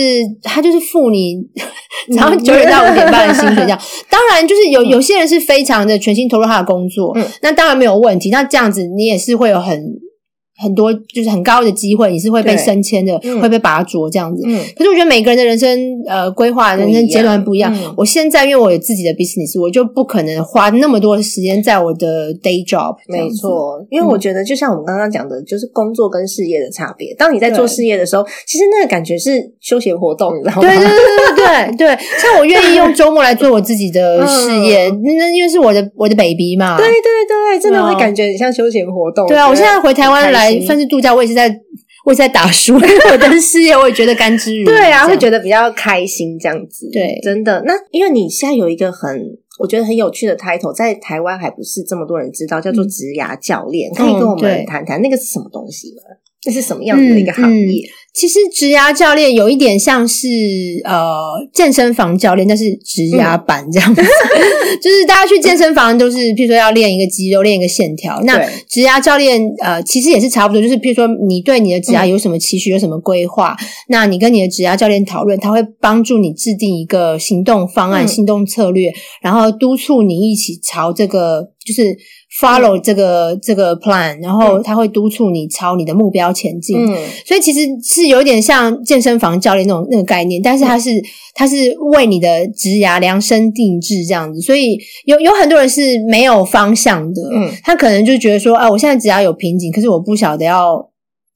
[0.43, 1.37] 他就是付你
[2.17, 3.79] 然后九点到五点半的薪水这样。
[4.09, 8.31] 当然，就是有有些人是非常的全心投入他的工作，嗯那当然没有问题。
[8.31, 9.99] 那这样子你也是会有很
[10.61, 14.43] 很多就是很高的机会，你是会被升迁的，嗯会被拔擢这样子。
[14.47, 17.75] 嗯可是我觉得每个人的人生呃规划、人生阶段不一样。
[17.75, 23.31] 嗯我现在因为我有自己的 business，我就不可能花那么多的时间在我的 day job 没。
[23.31, 27.15] 错，因为我觉得就像我们刚刚讲的，就是工作跟事业的差别。
[27.15, 30.63] 当你在做事业的时候，其实那个感觉是休闲活动，你知道吗？
[30.69, 30.97] 对对对
[31.37, 36.77] 对对对， 像我愿意用周末来做我自己的事业，那因为是我的我的 baby 嘛。
[36.77, 36.93] 对对
[37.27, 39.27] 对，真的会感觉很像休闲活动。
[39.27, 41.49] 对啊，我现在回台湾来算是度假，我也是在
[42.05, 44.75] 我也是在打书，我的事业我也觉得甘之如饴。
[44.75, 46.89] 对啊，会觉得得比较开心这样子。
[46.93, 47.63] 对真的。
[47.67, 49.39] 那因为你现在有一个很。
[49.59, 53.93] 我觉得很有趣的 title，在台湾还不是这么多人知道，叫做职涯教练。
[53.93, 56.01] 可以跟我们谈谈那个是什么东西吗？
[56.47, 57.83] 那是什么样子的一个行业？
[58.13, 60.29] 其实职涯教练有一点像是
[60.85, 61.09] 呃
[61.55, 64.03] 健身房教练，但是职涯版这样子，
[64.83, 68.21] 就是大家去健身房都是，譬如说要练一个肌肉，练一个线条。
[68.25, 68.49] 那对。
[68.69, 73.57] 职涯教练呃其实也是差不多，就是譬如说你对你的职涯有什么期许，有什么规划，
[73.89, 78.09] 那你跟你的职涯教练讨论，他会帮助你制定一个行动方案、嗯。
[78.09, 78.93] 行动策略，
[79.23, 81.97] 然后督促你一起朝这个就是
[82.39, 86.79] follow 这个这个 plan，然后他会督促你朝你的目标前进。
[86.79, 90.91] 嗯所以其实是有点像健身房教练那种那个概念，但是他是
[91.35, 91.57] 他是
[91.93, 94.41] 为你的职涯量身定制这样子。
[94.41, 100.90] 所以有有很多人是没有方向的，嗯他可能就觉得说啊，我现在只要有瓶颈，可是我不晓得要。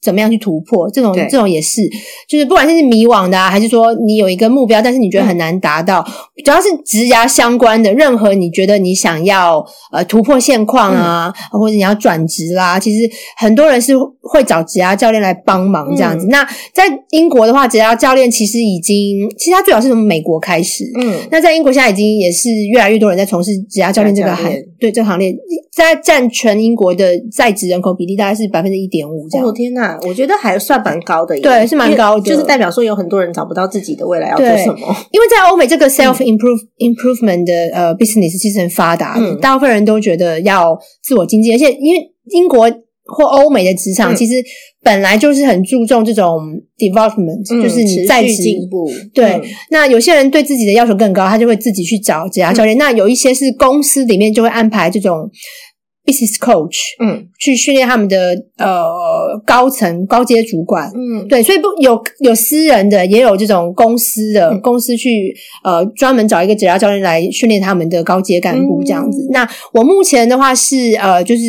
[0.05, 0.91] 怎么样去突破？
[0.91, 1.81] 这种这种也是，
[2.29, 6.05] 就是不管是迷惘的啊，还是说你有一个目标，但是你觉得很难达到，
[6.45, 16.27] 只要是职涯相关的，任何你觉得你想要呃突破现况啊，或者你要转职啦，其实很多人是会找职涯教练来帮忙这样子。
[16.29, 25.35] 那在英国的话，职涯教练其实已经，其实他最早是从美国开始，嗯，那在英国现在已经也是越来越多人在从事职涯教练这个行职涯教练，对这个行列，
[25.75, 29.47] 在占全英国的在职人口比例大概是百分之一点五这样。
[29.47, 34.95] 哦天哪，我觉得还算蛮高的耶，对是蛮高的就是代表说有很多人找不到自己的未来要做什么。
[35.11, 42.71] 因为在欧美这个 self improve、improvement 的呃 business 其实很发达，嗯大部分人都觉得要自我经济，而且因为英国
[43.07, 44.35] 或欧美的职场、嗯其实
[44.83, 46.41] 本来就是很注重这种
[46.77, 52.77] development，、嗯就是你在职进步，对，嗯那有些人对自己的要求更高，他就会自己去找职涯教练。
[52.77, 55.31] 那有一些是公司里面就会安排这种
[56.05, 58.85] business coach，嗯去训练他们的呃
[59.47, 60.91] 高层高阶主管。
[60.95, 69.23] 嗯，对，所以不有有私人的，也有这种公司的、嗯公司去呃专门找一个职涯教练来训练他们的高阶干部这样子。
[69.23, 71.43] 嗯那我目前的话是呃就是。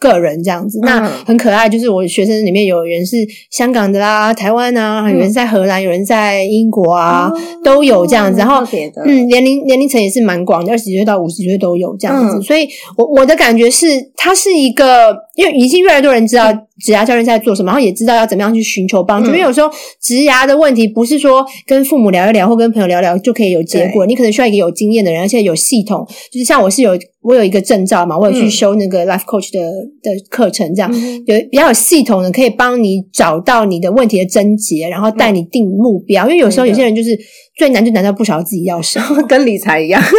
[0.00, 1.68] 个人这样子，那嗯很可爱。
[1.68, 3.16] 就是我学生里面有人是
[3.50, 8.38] 香港的啦、台湾啊，有人在荷兰，有人在英国啊，哦都有这样子。
[8.38, 8.66] 然后
[9.06, 12.38] 嗯，年龄年龄层也是蛮广的，二十几岁到五十几岁都有这样子。
[12.38, 13.86] 嗯所以我我的感觉是，
[14.16, 19.30] 它是一个，因为已经越来越多人知道职涯教练在做什么，然后也知道要怎么样去寻求帮助。
[19.30, 26.06] 嗯因为有时候职涯的问题不是说跟父母聊一聊或跟朋友聊聊就可以有结果，你可能需要一个有经验的人，而且有系统。
[26.32, 29.60] 就是像我是有我有一个证照嘛，我有去嗯修那个 life coach 的
[30.02, 36.24] 的课程，这样、嗯有比较有系统的，可以帮你找到你的问题的症结，然后带你定目标。
[36.24, 37.18] 因为有时候有些人就是
[37.56, 39.22] 最难就难到不晓得自己要什么。
[39.28, 40.02] 跟理财一样。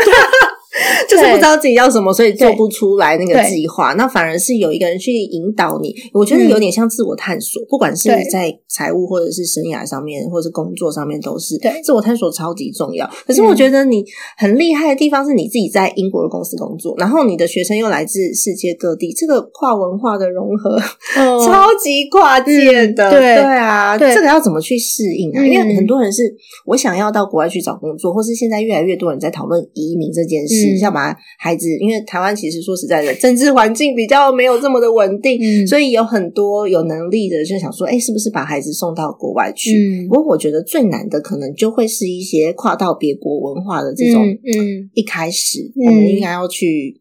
[1.10, 3.94] 就是不知道自己要什么，所以做不出来那个计划。
[3.94, 11.82] 那反而是有一个人去引导你，我觉得有点像自我探索，不管是你在财务或者是生涯上面，或者是工作上面，都是对。
[11.84, 13.10] 自我探索超级重要。
[13.26, 14.04] 可是我觉得你
[14.38, 20.78] 很厉害的地方是你自己在英国的公司工作，然后你的学生又来自世界各地，这个跨文化的融合
[21.18, 21.46] 哦。
[21.46, 23.20] 超级跨界的，嗯对。
[23.20, 24.14] 对啊，对。
[24.14, 25.42] 这个要怎么去适应啊？
[25.42, 25.50] 嗯。
[25.50, 26.24] 因为很多人是
[26.66, 39.76] 我想要到国外去找工作，或是现在越来越多人在讨论移民这件事，嗯要把孩子，因为台湾其实说实在的，政治环境比较没有这么的稳定，嗯所以有很多有能力的就想说，哎，是不是把孩子送到国外去？
[39.78, 47.00] 嗯不过我觉得最难的可能就会是一些跨到别国文化的这种，嗯嗯一开始嗯我们应该要去。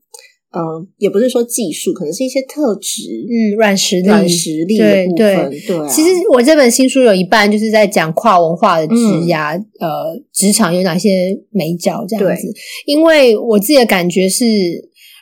[0.53, 5.51] 嗯，也不是说技术，可能是一些特质、嗯，软实力，软实力的部对对分。
[5.67, 8.95] 对啊，其实我这本新书有一半就是在讲跨文化的职
[9.27, 12.53] 涯，呃，职场有哪些美角这样子。
[12.87, 14.45] 因为我自己的感觉是，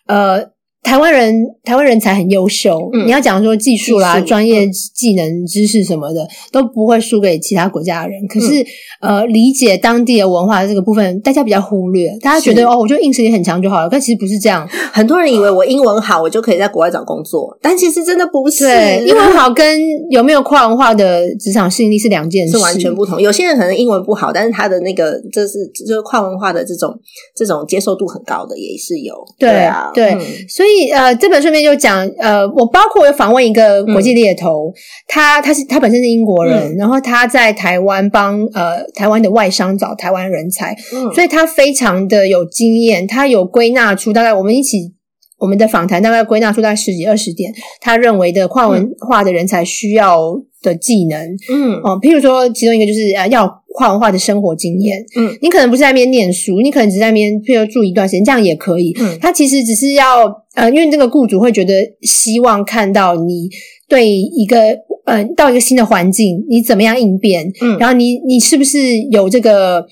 [0.07, 0.58] 呃。
[0.89, 2.89] 台湾人，台湾人才很优秀。
[2.95, 8.27] 嗯你要讲说技术啦、专业技能、知识什么的，都不会输给其他国家的人。
[8.27, 8.63] 可是，
[9.03, 12.09] 嗯呃，理解当地的文化的这个部分，大家比较忽略。
[12.23, 14.67] 大家觉得哦，我就硬实力很强就好了，但其实不是这样。
[14.91, 18.65] 很多人以为我英文好，我就可以在国外找工作，但其实真的不是。
[18.65, 23.21] 对，英文好跟有没有跨文化的职场适应力是两件事，是完全不同。
[23.21, 26.99] 有些人可能英文不好，但是他的那个这是就是跨文化的这种
[27.37, 29.15] 这种接受度很高的，也是有。
[29.39, 34.73] 对啊，对嗯所以呃，这本书里面就讲呃，我包括我有访问一个国际猎头，
[35.07, 36.77] 他他是他本身是英国人，嗯。
[36.77, 41.13] 然后他在台湾帮呃台湾的外商找台湾人才，嗯。
[41.13, 44.95] 所以他非常的有经验，他有归纳出大概我们一起。
[45.41, 51.75] 我们的访谈大概归纳出大概十几二十点，他认为的跨文化的人才需要的技能，嗯。
[51.85, 54.99] 哦，譬如说，其中一个就是呃，要有跨文化的生活经验。
[55.17, 58.93] 嗯，你可能不是在那边念书，你可能只是在那边，譬如住一段时间，这样也可以。
[58.99, 60.25] 嗯他其实只是要
[60.57, 63.49] 呃，因为这个雇主会觉得希望看到你
[63.89, 64.59] 对一个
[65.05, 69.87] 呃到一个新的环境，你怎么样应变，嗯然后你你是不是有这个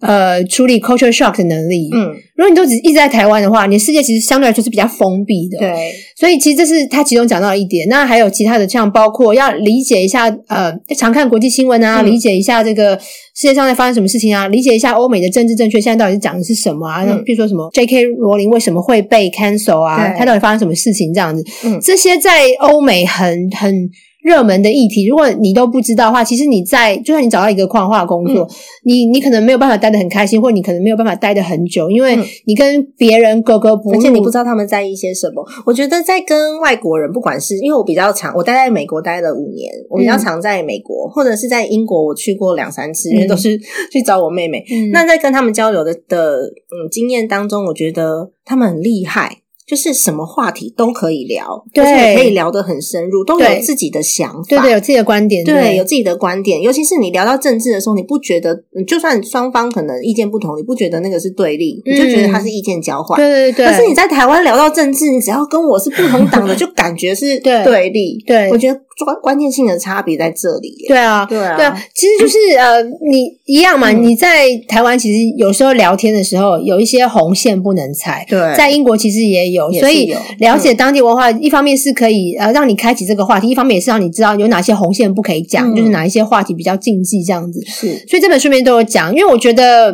[0.00, 1.90] 呃处理 culture shock 的能力？
[1.92, 5.58] 嗯，如果你都只一直在台湾的话，你的世界其实相对来说是比较封闭的。
[5.58, 7.88] 对，所以其实这是他其中讲到的一点。
[7.88, 12.96] 那还有其他的，像包括要理解一下呃，常看国际新闻啊，嗯理解一下这个
[13.34, 17.04] 世界上在发生什么事情啊，理解一下欧美的政治正确现在到底是讲的是什么啊？
[17.04, 18.04] 那嗯比如说什么 J.K.
[18.04, 20.14] 罗琳为什么会被 cancel 啊？
[20.16, 21.44] 他到底发生什么事情这样子？
[21.64, 23.88] 嗯这些在欧美很很
[24.22, 28.46] 热门的议题，如果你都不知道的话，其实你在就算你找到一个矿化工作，
[28.84, 35.44] 你你可能没有办法待得很开心，或者你可能没有办法待得很久，因为嗯你跟别人格格不入，而且你不知道他们在意些什么。
[35.64, 43.58] 我觉得在跟外国人，不管是因为我比较长，我待在美国待了五年，我比较常在美国、或者是在英国，我去过两三次，因为都是
[43.90, 44.64] 去找我妹妹。
[44.70, 49.38] 嗯那在跟他们交流的的嗯经验当中，我觉得他们很厉害。
[49.70, 51.84] 就是什么话题都可以聊，对。
[51.84, 63.16] 而且可以聊得很深入，都有自己的想法，对对有自己的观点，对，有自己的观点，尤其是你聊到政治的时候，你不觉得，嗯就算双方可能意见不同，你不觉得那个是对立，你就觉得它是意见交换。
[63.16, 67.62] 对对对，可是你在台湾聊到政治，你只要跟我是不同党的， 就感觉是对。
[67.64, 68.22] 对立。
[68.26, 68.50] 对。
[68.50, 70.74] 我觉得关关键性的差别在这里。
[70.88, 71.56] 对啊，对啊。
[71.56, 73.90] 对啊，其实就是呃，你一样嘛。
[73.92, 74.02] 嗯。
[74.02, 78.26] 你在台湾其实有时候聊天的时候，有一些红线不能踩。
[78.28, 78.38] 对。
[78.56, 87.60] 在英国其实也有，所以了解当地文化，一方面是可以呃让你开启这个话题，一方面也是让你知道有哪些红线不可以讲，嗯就是哪一些话题比较禁忌这样子。
[87.66, 88.06] 是。
[88.06, 89.92] 所以这本书里面都有讲，因为我觉得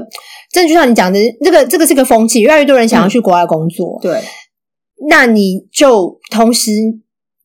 [0.53, 4.21] 真的就像你讲的，这个这个是个风气，越来越多人想要去国外工作，对，
[5.09, 6.71] 那你就同时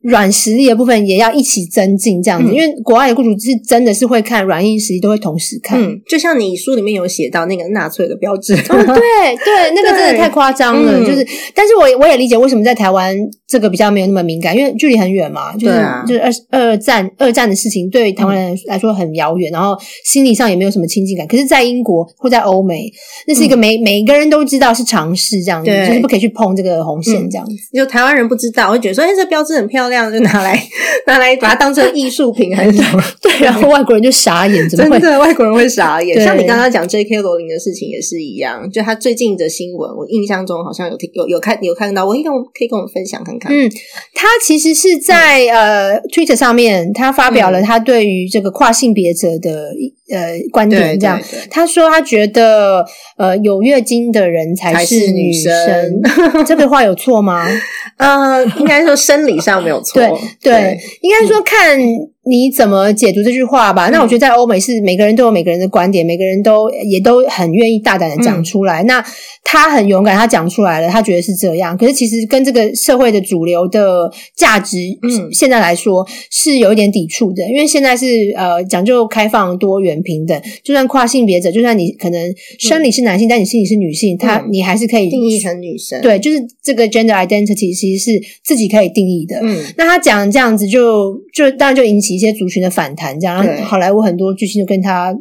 [0.02, 2.56] 软实力的部分也要一起增进，这样子，嗯。
[2.56, 5.80] 因为国外的雇主是真的是会看软硬实力，都会同时看。
[5.82, 11.06] 嗯，就像你书里面有写到那个纳粹的标志， 哦，对对， 那个真的太夸张了，嗯。
[11.06, 13.16] 就是，但是我我也理解为什么在台湾
[13.48, 16.04] 这个比较没有那么敏感，因为距离很远嘛，就是、啊。
[16.08, 21.28] 就是二二战二战的事情对台湾人来说很遥远，然后心理上也没有什么亲近感。
[21.28, 22.92] 可是，在英国或在欧美，
[23.28, 25.88] 那是一个每、每一个人都知道是常识，这样子，对。
[25.88, 27.30] 就是不可以去碰这个红线，嗯。
[27.30, 27.54] 这样子。
[27.74, 30.62] 就台湾人不知道，会觉得说，哎，这标志很漂亮，就拿来
[31.08, 33.04] 拿来把它当成艺术品还是什么？
[33.22, 35.00] 对，然后外国人就傻眼，怎么会？
[35.00, 36.20] 真的，外国人会傻眼。
[36.24, 37.22] 像你刚刚讲 J.K.
[37.22, 42.30] 罗琳的事情也是一样，就他最近的新闻，我印象中好像有听有有看有看到，我可以可
[42.66, 43.52] 以跟我们分享看看。
[43.52, 43.70] 嗯，
[44.14, 49.72] 他其实是在、呃 Twitter 上面，他发表了他对于这个跨性别者的
[50.12, 51.20] 呃观对点，这样。
[51.20, 52.86] 对对他说他觉得
[53.18, 56.02] 呃有月经的人才才是女女生
[56.46, 57.48] 这个话有错吗？
[57.98, 60.02] 呃，应该说生理上没有错，
[60.42, 61.80] 对对，应该说看
[62.24, 63.90] 你怎么解读这句话吧。
[63.90, 68.84] 那我觉得在欧美是每个人都有每个人的观点，每个人都也都很愿意大胆的讲出来。
[68.84, 69.04] 那
[69.44, 71.76] 他很勇敢，他讲出来了，他觉得是这样。
[71.76, 78.06] 可是其实跟这个社会的主流的价值，嗯现在来说是有一点抵触的，因为现在是
[78.38, 80.40] 呃讲究开放、多元、平等。
[80.64, 89.40] 就算跨性别者，就算你可能生理是男性，但你心里是女性，他嗯你还是可以定义成女生，，对，就是这个 gender identity 其实是自己可以定义的。
[89.42, 95.16] 嗯，那他讲这样子就，就当然就引起一些族群的反弹，这样，然后好莱坞很多巨星就跟他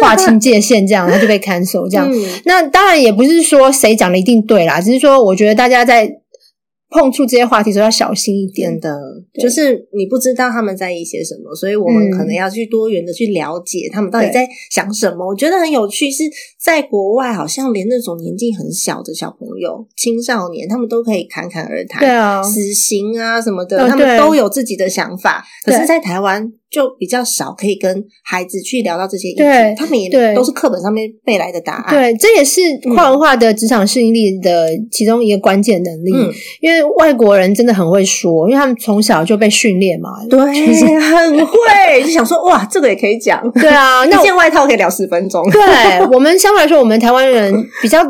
[0.00, 2.10] 划清界限，这样，他就被 cancel 这样。
[2.10, 6.10] 嗯那当然也不是说谁讲的一定对啦，只是说我觉得大家在
[6.96, 8.80] 碰触这些话题的时候要小心一点。
[8.80, 8.98] 的，
[9.40, 15.26] 就是你不知道他们在意些什么，所以我们嗯可能要去多元的去了解他们到底在想什么。
[15.26, 16.24] 我觉得很有趣，是
[16.58, 25.44] 在国外好像连那种年纪很小的小朋友、青少年，他们都可以侃侃而谈，对啊，死刑啊什么的，哦他们都有自己的想法。
[25.64, 31.94] 可是，在台湾就比较少可以跟孩子去聊到这些议题对，他们也对都是课本上面背来的答案。
[31.94, 32.60] 对，这也是
[32.94, 36.12] 跨文化的职场适应力的其中一个关键能力。
[36.12, 40.10] 嗯，因为外国人真的很会说，因为他们从小就被训练嘛。
[40.28, 43.50] 对，很会，就想说哇，这个也可以讲。
[43.52, 45.42] 对啊，那一件外套可以聊十分钟。
[45.50, 45.62] 对
[46.12, 48.00] 我们相对来说，我们台湾人比较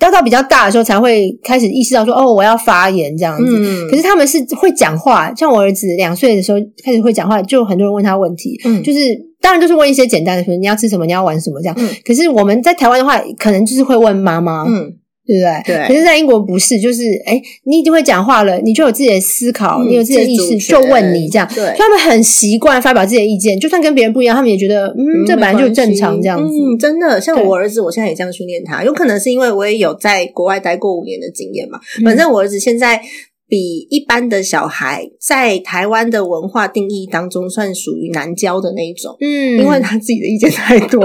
[0.00, 3.44] 要到比较大的时候，才会开始意识到说，哦，我要发言这样子。
[3.48, 3.88] 嗯。
[3.88, 8.82] 可是他们是会讲话，像我儿子两岁的时候开始会讲话，就很多人问他问题，嗯。
[8.82, 8.98] 就是
[9.40, 11.74] 当然就是问一些简单的，说你要吃什么，你要玩什么这样。
[11.78, 11.88] 嗯。
[12.04, 14.92] 可是我们在台湾的话，可能就是会问妈妈，嗯，
[15.26, 15.74] 对不对？
[15.74, 21.48] 对可是，在英国不是，就是哎，你已经会讲话了，你就有自己的思考，嗯你有自己的意识，就问你这样。
[21.76, 26.58] 他们很习惯发表自己的意见，就算跟别人不一样，他们也觉得嗯，这本来就正常这样子。
[26.58, 31.80] 嗯，真的，像我儿子，我现在也这样训练他，有可能是因为我也有在国外待过五年的经验嘛。
[32.00, 33.00] 嗯反正我儿子现在
[33.48, 39.16] 比一般的小孩在台湾的文化定义当中，算属于难教的那一种。
[39.20, 41.04] 嗯，因为他自己的意见太多，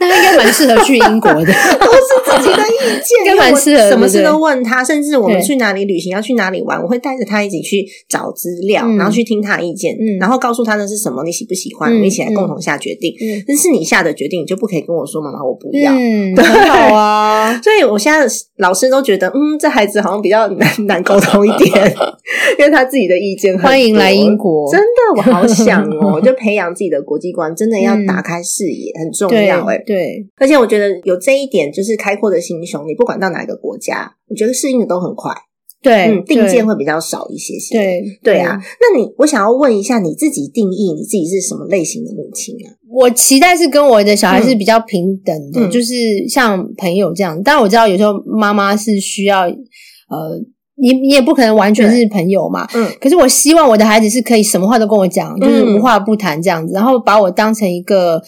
[0.00, 1.46] 那 应该蛮适合去英国的。
[1.80, 13.14] 都是自己的意见，应该蛮适合的因为我什么事都问他，甚至我们去哪里旅行要去哪里玩，我会带着他一起去找资料，嗯然后去听他的意见，嗯然后告诉他那是什么，你喜不喜欢，嗯我们一起来共同下决定。
[13.20, 15.92] 嗯但是你下的决定，你就不可以跟我说妈妈我不要。
[15.92, 17.60] 嗯， 很好啊。
[17.62, 21.94] 所以我现在的老师都觉得，嗯，这孩子好像比较难难沟通一点，
[22.58, 29.78] 因为他自己的意见欢迎来英国真的，我好想哦， 就培养自己的国际观，真的要打开视野，很重要哎。
[29.86, 35.32] 对，而且我觉得有这一点，就是开阔的心胸，你不管到哪个国家，我觉得适应的都很快。
[35.80, 37.78] 对，嗯，定见会比较少一些些。
[37.78, 42.74] 对对啊，，那你我想要问一下，你自己定义你自己是什么类型的母亲啊？
[42.90, 45.70] 我期待是跟我的小孩是比较平等的，嗯。
[45.70, 47.42] 就是像朋友这样。
[47.42, 50.40] 当然我知道有时候妈妈是需要呃。
[50.80, 52.88] 你你也不可能完全是朋友嘛，嗯。
[53.00, 55.74] 可是我希望我的孩子是可以什么话都跟我讲，就是嗯。
[55.74, 58.22] 无话不谈这样子，然后把我当成一个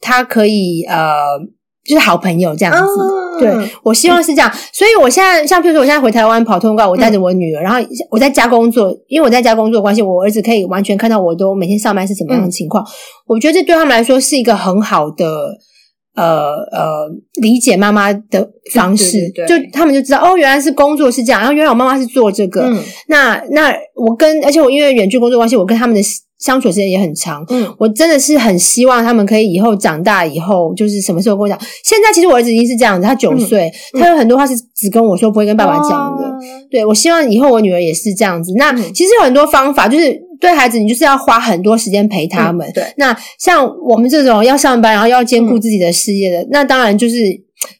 [0.00, 1.06] 他可以呃，
[1.84, 2.80] 就是好朋友这样子。
[2.80, 3.50] 哦对，
[3.82, 7.80] 我希望是这样，所以我现在像比如说我现在回台湾跑通告，我带嗯着我女儿，然后
[8.10, 12.84] 我在家工作，因为我在家工作的关系，我儿子可以完全看到我都每天上班是怎么样的情况。
[13.26, 15.26] 我觉得这对他们来说是一个很好的。
[16.14, 17.08] 呃呃，
[17.40, 22.64] 理解妈妈的方式，对对对就他们就知道哦，原来是工作是这样，然后原来我妈妈是做这个。
[22.64, 22.78] 嗯
[23.08, 26.02] 那那我跟，而且我因为远距工作关系，我跟他们的
[26.42, 27.42] 相处时间也很长。
[27.48, 31.58] 嗯我真的是很希望他们可以以后长大以后，就是什么时候跟我讲。
[31.84, 36.30] 现在其实我儿子已经是这样子，他九岁，嗯他有很多话是只跟我说，不会跟爸爸讲的。
[36.70, 38.52] 对我希望以后我女儿也是这样子。
[38.56, 42.68] 那嗯其实有很多方法，就是对孩子，你就是要花很多时间陪他们。
[42.68, 47.16] 嗯对，那像我们这种要上班，然后要兼顾自己的事业的，那当然就是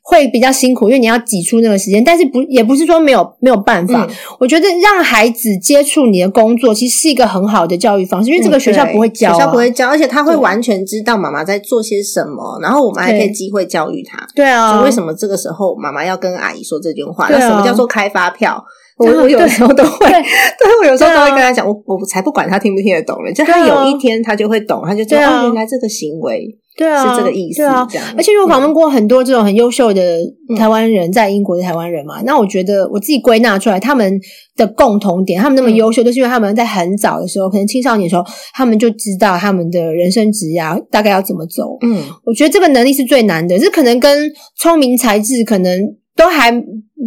[0.03, 2.03] 会比较辛苦，因为你要挤出那个时间。
[2.03, 4.07] 但是不也不是说没有没有办法。
[4.09, 14.26] 嗯我觉得让孩子接触你的工作，其实是一个很好的教育方式，因为这个学校不会教、啊嗯学校不会教，而且他会完全知道妈妈在做些什么，然后我们还可以机会教育他。
[14.35, 17.28] 对啊，就为什么这个时候妈妈要跟阿姨说这句话？
[17.30, 18.62] 那什么叫做开发票？
[18.99, 26.47] 我对我有时候都会，对对我有时候都会跟他讲，我我才不管他听不听得懂了，就他有一天他就会懂，他就知道啊哦，原来这个行为
[26.77, 30.18] 对啊，是这个意思对啊，而且因为我访问过很多这种很优秀的
[30.49, 30.57] 嗯。
[30.57, 34.20] 台湾人，在英国的台湾人嘛，那我觉得我自己归纳出来，他们
[34.57, 35.77] 的共同点，他们那么嗯。
[35.77, 41.77] 优秀，都是因为他们在很早的时候，可能青少年的时候，他们就知道他们的人生职涯大概要怎么走。
[41.83, 42.03] 嗯。
[42.25, 45.79] 我觉得这个能力是最难的，这可能跟聪明才智可能
[46.14, 46.51] 都还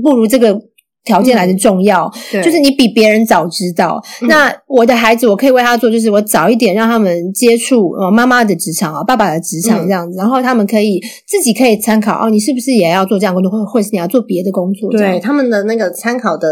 [0.04, 0.60] 不如这个
[1.06, 2.12] 条件来的重要。
[2.32, 4.04] 对就是你比别人早知道。
[4.22, 14.92] 嗯那我的孩子，我可以为他做，就是我早一点让他们接触呃妈妈的职场啊，爸爸的职场嗯这样子，然后他们可以自己可以参考哦，你是不是也要做这样工作，或或是你要做别的工作？
[14.92, 16.48] 对他们的那个参考的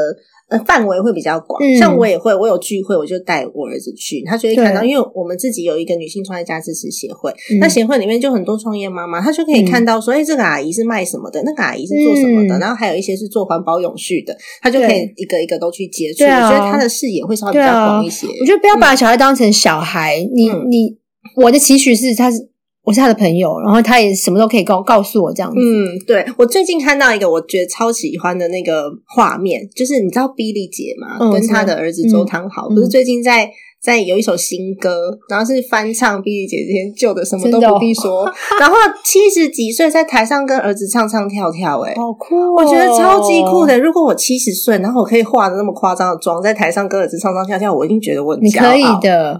[0.57, 1.61] 呃范围会比较广。
[1.61, 1.77] 嗯。
[1.77, 7.59] 像我也会，我有聚会我就带我儿子去，他就会看到，因为我们自己有一个女性创业家支持协会，嗯。
[7.59, 12.59] 那协会里面就很多创业妈妈，她就可以看到说，哎、这个阿姨是卖什么的，那个阿姨是做什么的，嗯。
[12.59, 16.23] 然后还有一些是做环保永续的，她就可以一个一个都去接触。
[16.23, 18.27] 我觉得她的视野会稍微比较广一些。
[18.27, 20.67] 我觉得不要把小孩当成小孩，你嗯。
[20.69, 20.97] 你
[21.37, 22.37] 我的期许是他是
[22.83, 25.57] 我是他的朋友，然后他也什么都可以告告诉我这样子。
[25.57, 31.17] 嗯，对我最近看到一个我觉得超喜欢的那个画面，就是你知道比利姐吗？
[31.19, 33.49] 嗯跟他的儿子周汤豪，嗯不是最近在
[33.83, 38.23] 在有一首新歌，然后是翻唱碧丽姐之前旧的什么都不必说，
[38.57, 43.77] 然后七十几岁在台上跟儿子唱唱跳跳、欸，好酷哦、我觉得超级酷的。
[43.77, 49.39] 如果我七十岁，然后我可以化的那么夸张的妆，在台上跟儿子唱唱跳跳，我一定觉得我很骄傲你可以，的，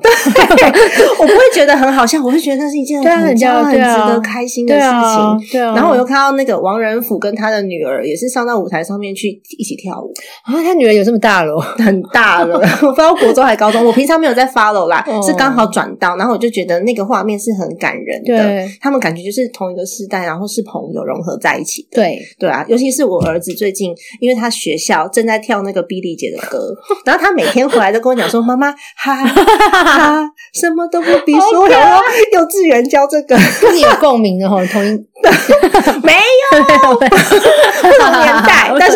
[1.20, 4.90] 我不会觉得很好笑，我会觉得那是一件很很骄傲、很值得开心的事情。
[4.92, 5.74] 啊，对啊。
[5.74, 10.12] 然后我又看到那个王仁甫跟他的女儿也是上到舞台上面去一起跳舞，
[10.44, 15.22] 啊，他女儿有这么大了哦，很大了， 我不知道国中还高中，我平常没有在 follow 啦，哦。
[15.22, 18.36] 是刚好转到，然后我就觉得那个画面是很感人的。
[18.38, 22.02] 对，他们感觉就是同一个世代，然后是朋友融合在一起的。
[22.02, 26.76] 对，对啊，尤其是我儿子最近，因为他学校正在跳那个 Billy 姐的歌，
[27.06, 32.02] 然后他每天回来都跟我讲说：“妈妈，哈哈，什么都不必说。”然后
[32.34, 34.90] 幼稚园教这个，跟你有共鸣的哈，同一
[36.04, 36.60] 没有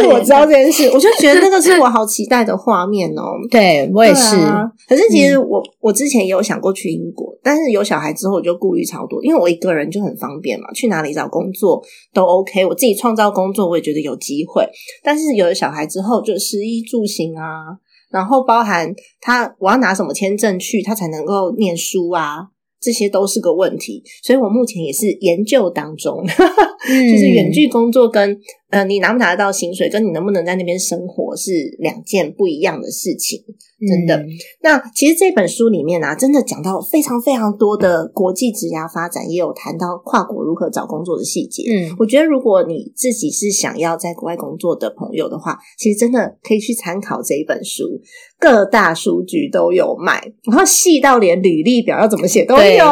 [0.02, 3.24] 是我知道这件事，我就觉得那个是我好期待的画面哦。
[3.52, 11.82] 对我也是，啊可是其实我、我之前也有想过去英国，但是有小孩之后我就顾虑超多，因为我一个人就很方便嘛，去哪里找工作
[12.14, 14.68] 都 OK，我自己创造工作我也觉得有机会。
[15.04, 17.78] 但是有了小孩之后，就食衣住行啊，
[18.12, 22.48] 然后包含他我要拿什么签证去，他才能够念书啊。
[22.80, 26.24] 这些都是个问题，所以我目前也是研究当中，
[26.88, 28.38] 嗯就是远距工作跟
[28.70, 33.44] 呃你拿不拿得到薪水，跟你能不能在那边生活是两件不一样的事情。
[33.80, 34.28] 真的嗯
[34.64, 41.62] 那其实这本书里面啊，真的讲到非常非常多的国际职涯发展，也有谈到跨国如何找工作的细节。
[41.70, 48.02] 嗯，我觉得，如果你自己是想要在国外工作的朋友的话，其实真的可以去参考这一本书，
[48.40, 52.86] 各大书局都有卖，然后细到连履历表要怎么写都对有。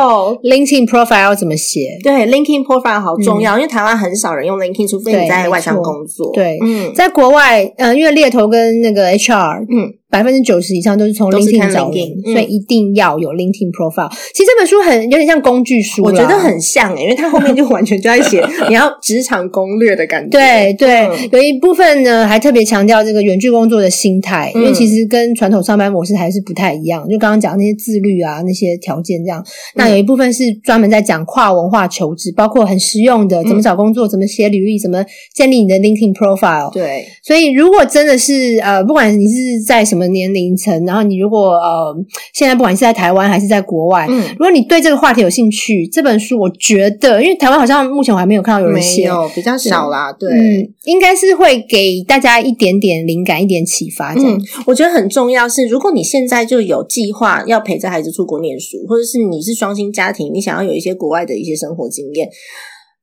[0.44, 1.98] LinkedIn profile 要怎么写？
[2.04, 6.32] 对，LinkedIn profile 好重要，因为台湾很少人用 LinkedIn，除非你在外工作。
[6.34, 14.10] 对嗯在国外，呃，因为猎头跟那个 HR，嗯，百分之九十以上都是从 LinkedIn 看找人 LinkedIn，，嗯所以一定要有 LinkedIn profile。
[14.34, 20.30] 其实这本书很有点像工具书啦，我觉得很像欸诶、因为它后面就完全就在写 你要职场攻略的感觉。
[20.38, 27.04] 对对，嗯有一部分呢还特别强调这个远距工作的心态，因为嗯其实跟传统上班模式还是不太一样。
[27.10, 29.44] 就刚刚讲那些自律啊，那些条件这样。
[29.76, 35.04] 那有一部分是专门在讲跨文化求职，包括很实用的怎么找工作、怎么写履历、怎么
[35.34, 36.72] 建立你的 LinkedIn profile。
[36.72, 41.96] 对，所以，如果真的是呃，不管你是在什么年龄层，然后你如果呃，
[42.34, 50.12] 现在不管是在台湾还是在国外，嗯，如果你对这个话题有兴趣，这本书我觉得，因为台湾好像目前我还没有看到有人没写，有比较少啦。
[50.14, 54.34] 对，嗯，应该是会给大家一点点灵感，一点启发，这样。
[54.34, 62.30] 嗯，我觉得很重要是，如果你现在就有计划要陪着孩子出国念书，或者是你是双薪家庭，你想要有一些国外的一些生活经验。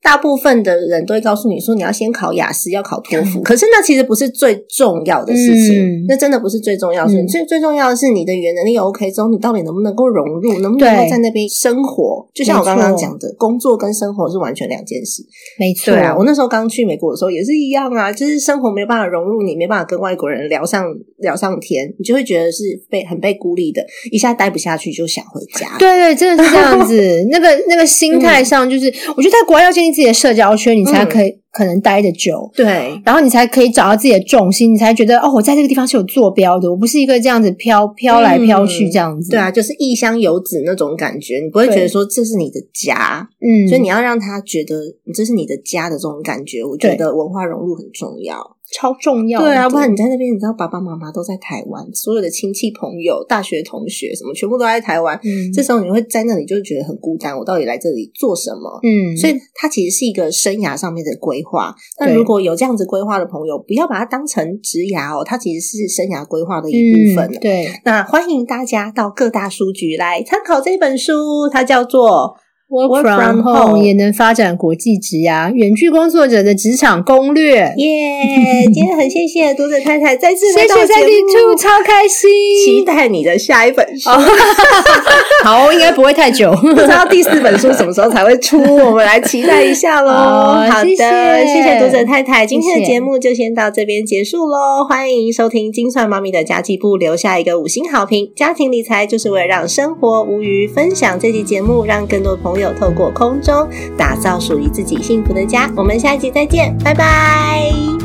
[0.03, 3.41] 大部分的人都会告诉你说，你要先考雅思，要考托福。
[3.45, 7.25] 可是那其实不是最重要的事情，嗯那真的不是最重要的事情。
[7.25, 12.29] 嗯最最重要的是你的语言能力 OK 之后，你到底能不能够融入，能不能够在那边生活？
[12.35, 15.23] 就像我刚刚讲的，工作跟生活是完全两件事。
[15.59, 20.85] 没错，对啊，我那时候刚去美国的时候也是一样啊，就是生活没有办法融入你，没办法跟外国人聊上
[21.19, 25.77] 聊上天，你就会觉得是被很被孤立的，一下待不下去就想回家。
[25.79, 27.27] 对对，真的是这样子。
[27.31, 28.87] 那个那个心态上，就是、
[29.17, 32.51] 我觉得在国外要建立自己的社交圈，你才可以、可能待得久。
[32.57, 39.31] 对然后你才可以找到自己的重心，你才觉得哦，我在这个地方是有坐标的，我不是一个这样子飘飘来飘去这样子。
[39.31, 44.75] 对啊，就是异乡游子那种感觉，你不会觉得说这是你的家，嗯，所以你要让他觉得
[45.15, 46.65] 这是你的家的这种感觉。
[46.65, 48.57] 我觉得文化融入很重要。
[48.73, 49.47] 超重要的。
[49.47, 55.19] 对啊，不然你在那边，你知道爸爸妈妈都在台湾，所有的亲戚朋友、大学同学什么，全部都在台湾。
[55.23, 58.81] 嗯这时候你会在那里就觉得很孤单，我到底来这里做什么？
[58.83, 61.75] 嗯，所以它其实是一个生涯上面的规划。
[62.01, 67.31] 那如果有这样子规划的朋友，不要把它当成职涯哦，它其实是生涯规划的一部分。
[67.31, 67.69] 嗯、对。
[67.85, 72.35] 那欢迎大家到各大书局来参考这本书，它叫做
[72.73, 77.75] Work from home 也能发展国际职涯，远距工作者的职场攻略。
[77.77, 78.65] 耶。
[78.73, 80.95] 今天很谢谢读者太太再次来到节
[81.47, 82.31] 目超开心。
[82.65, 84.09] 期待你的下一本书。
[85.45, 86.51] 好，应该不会太久。
[86.63, 90.11] 不知道第四本书什么时候才会出，我们来期待一下喽。
[90.11, 94.83] 好好的，谢谢读者太太，今天的节目就先到这边结束喽。
[94.89, 98.33] 欢迎收听金算猫咪的家计部，留下一个五星好评。
[98.35, 105.71] 家庭理财就是为了让生活无余，分享这期节目，让更多朋友透过空中打造属于自己幸福的家。
[105.75, 108.02] 我们下一集再见，拜拜。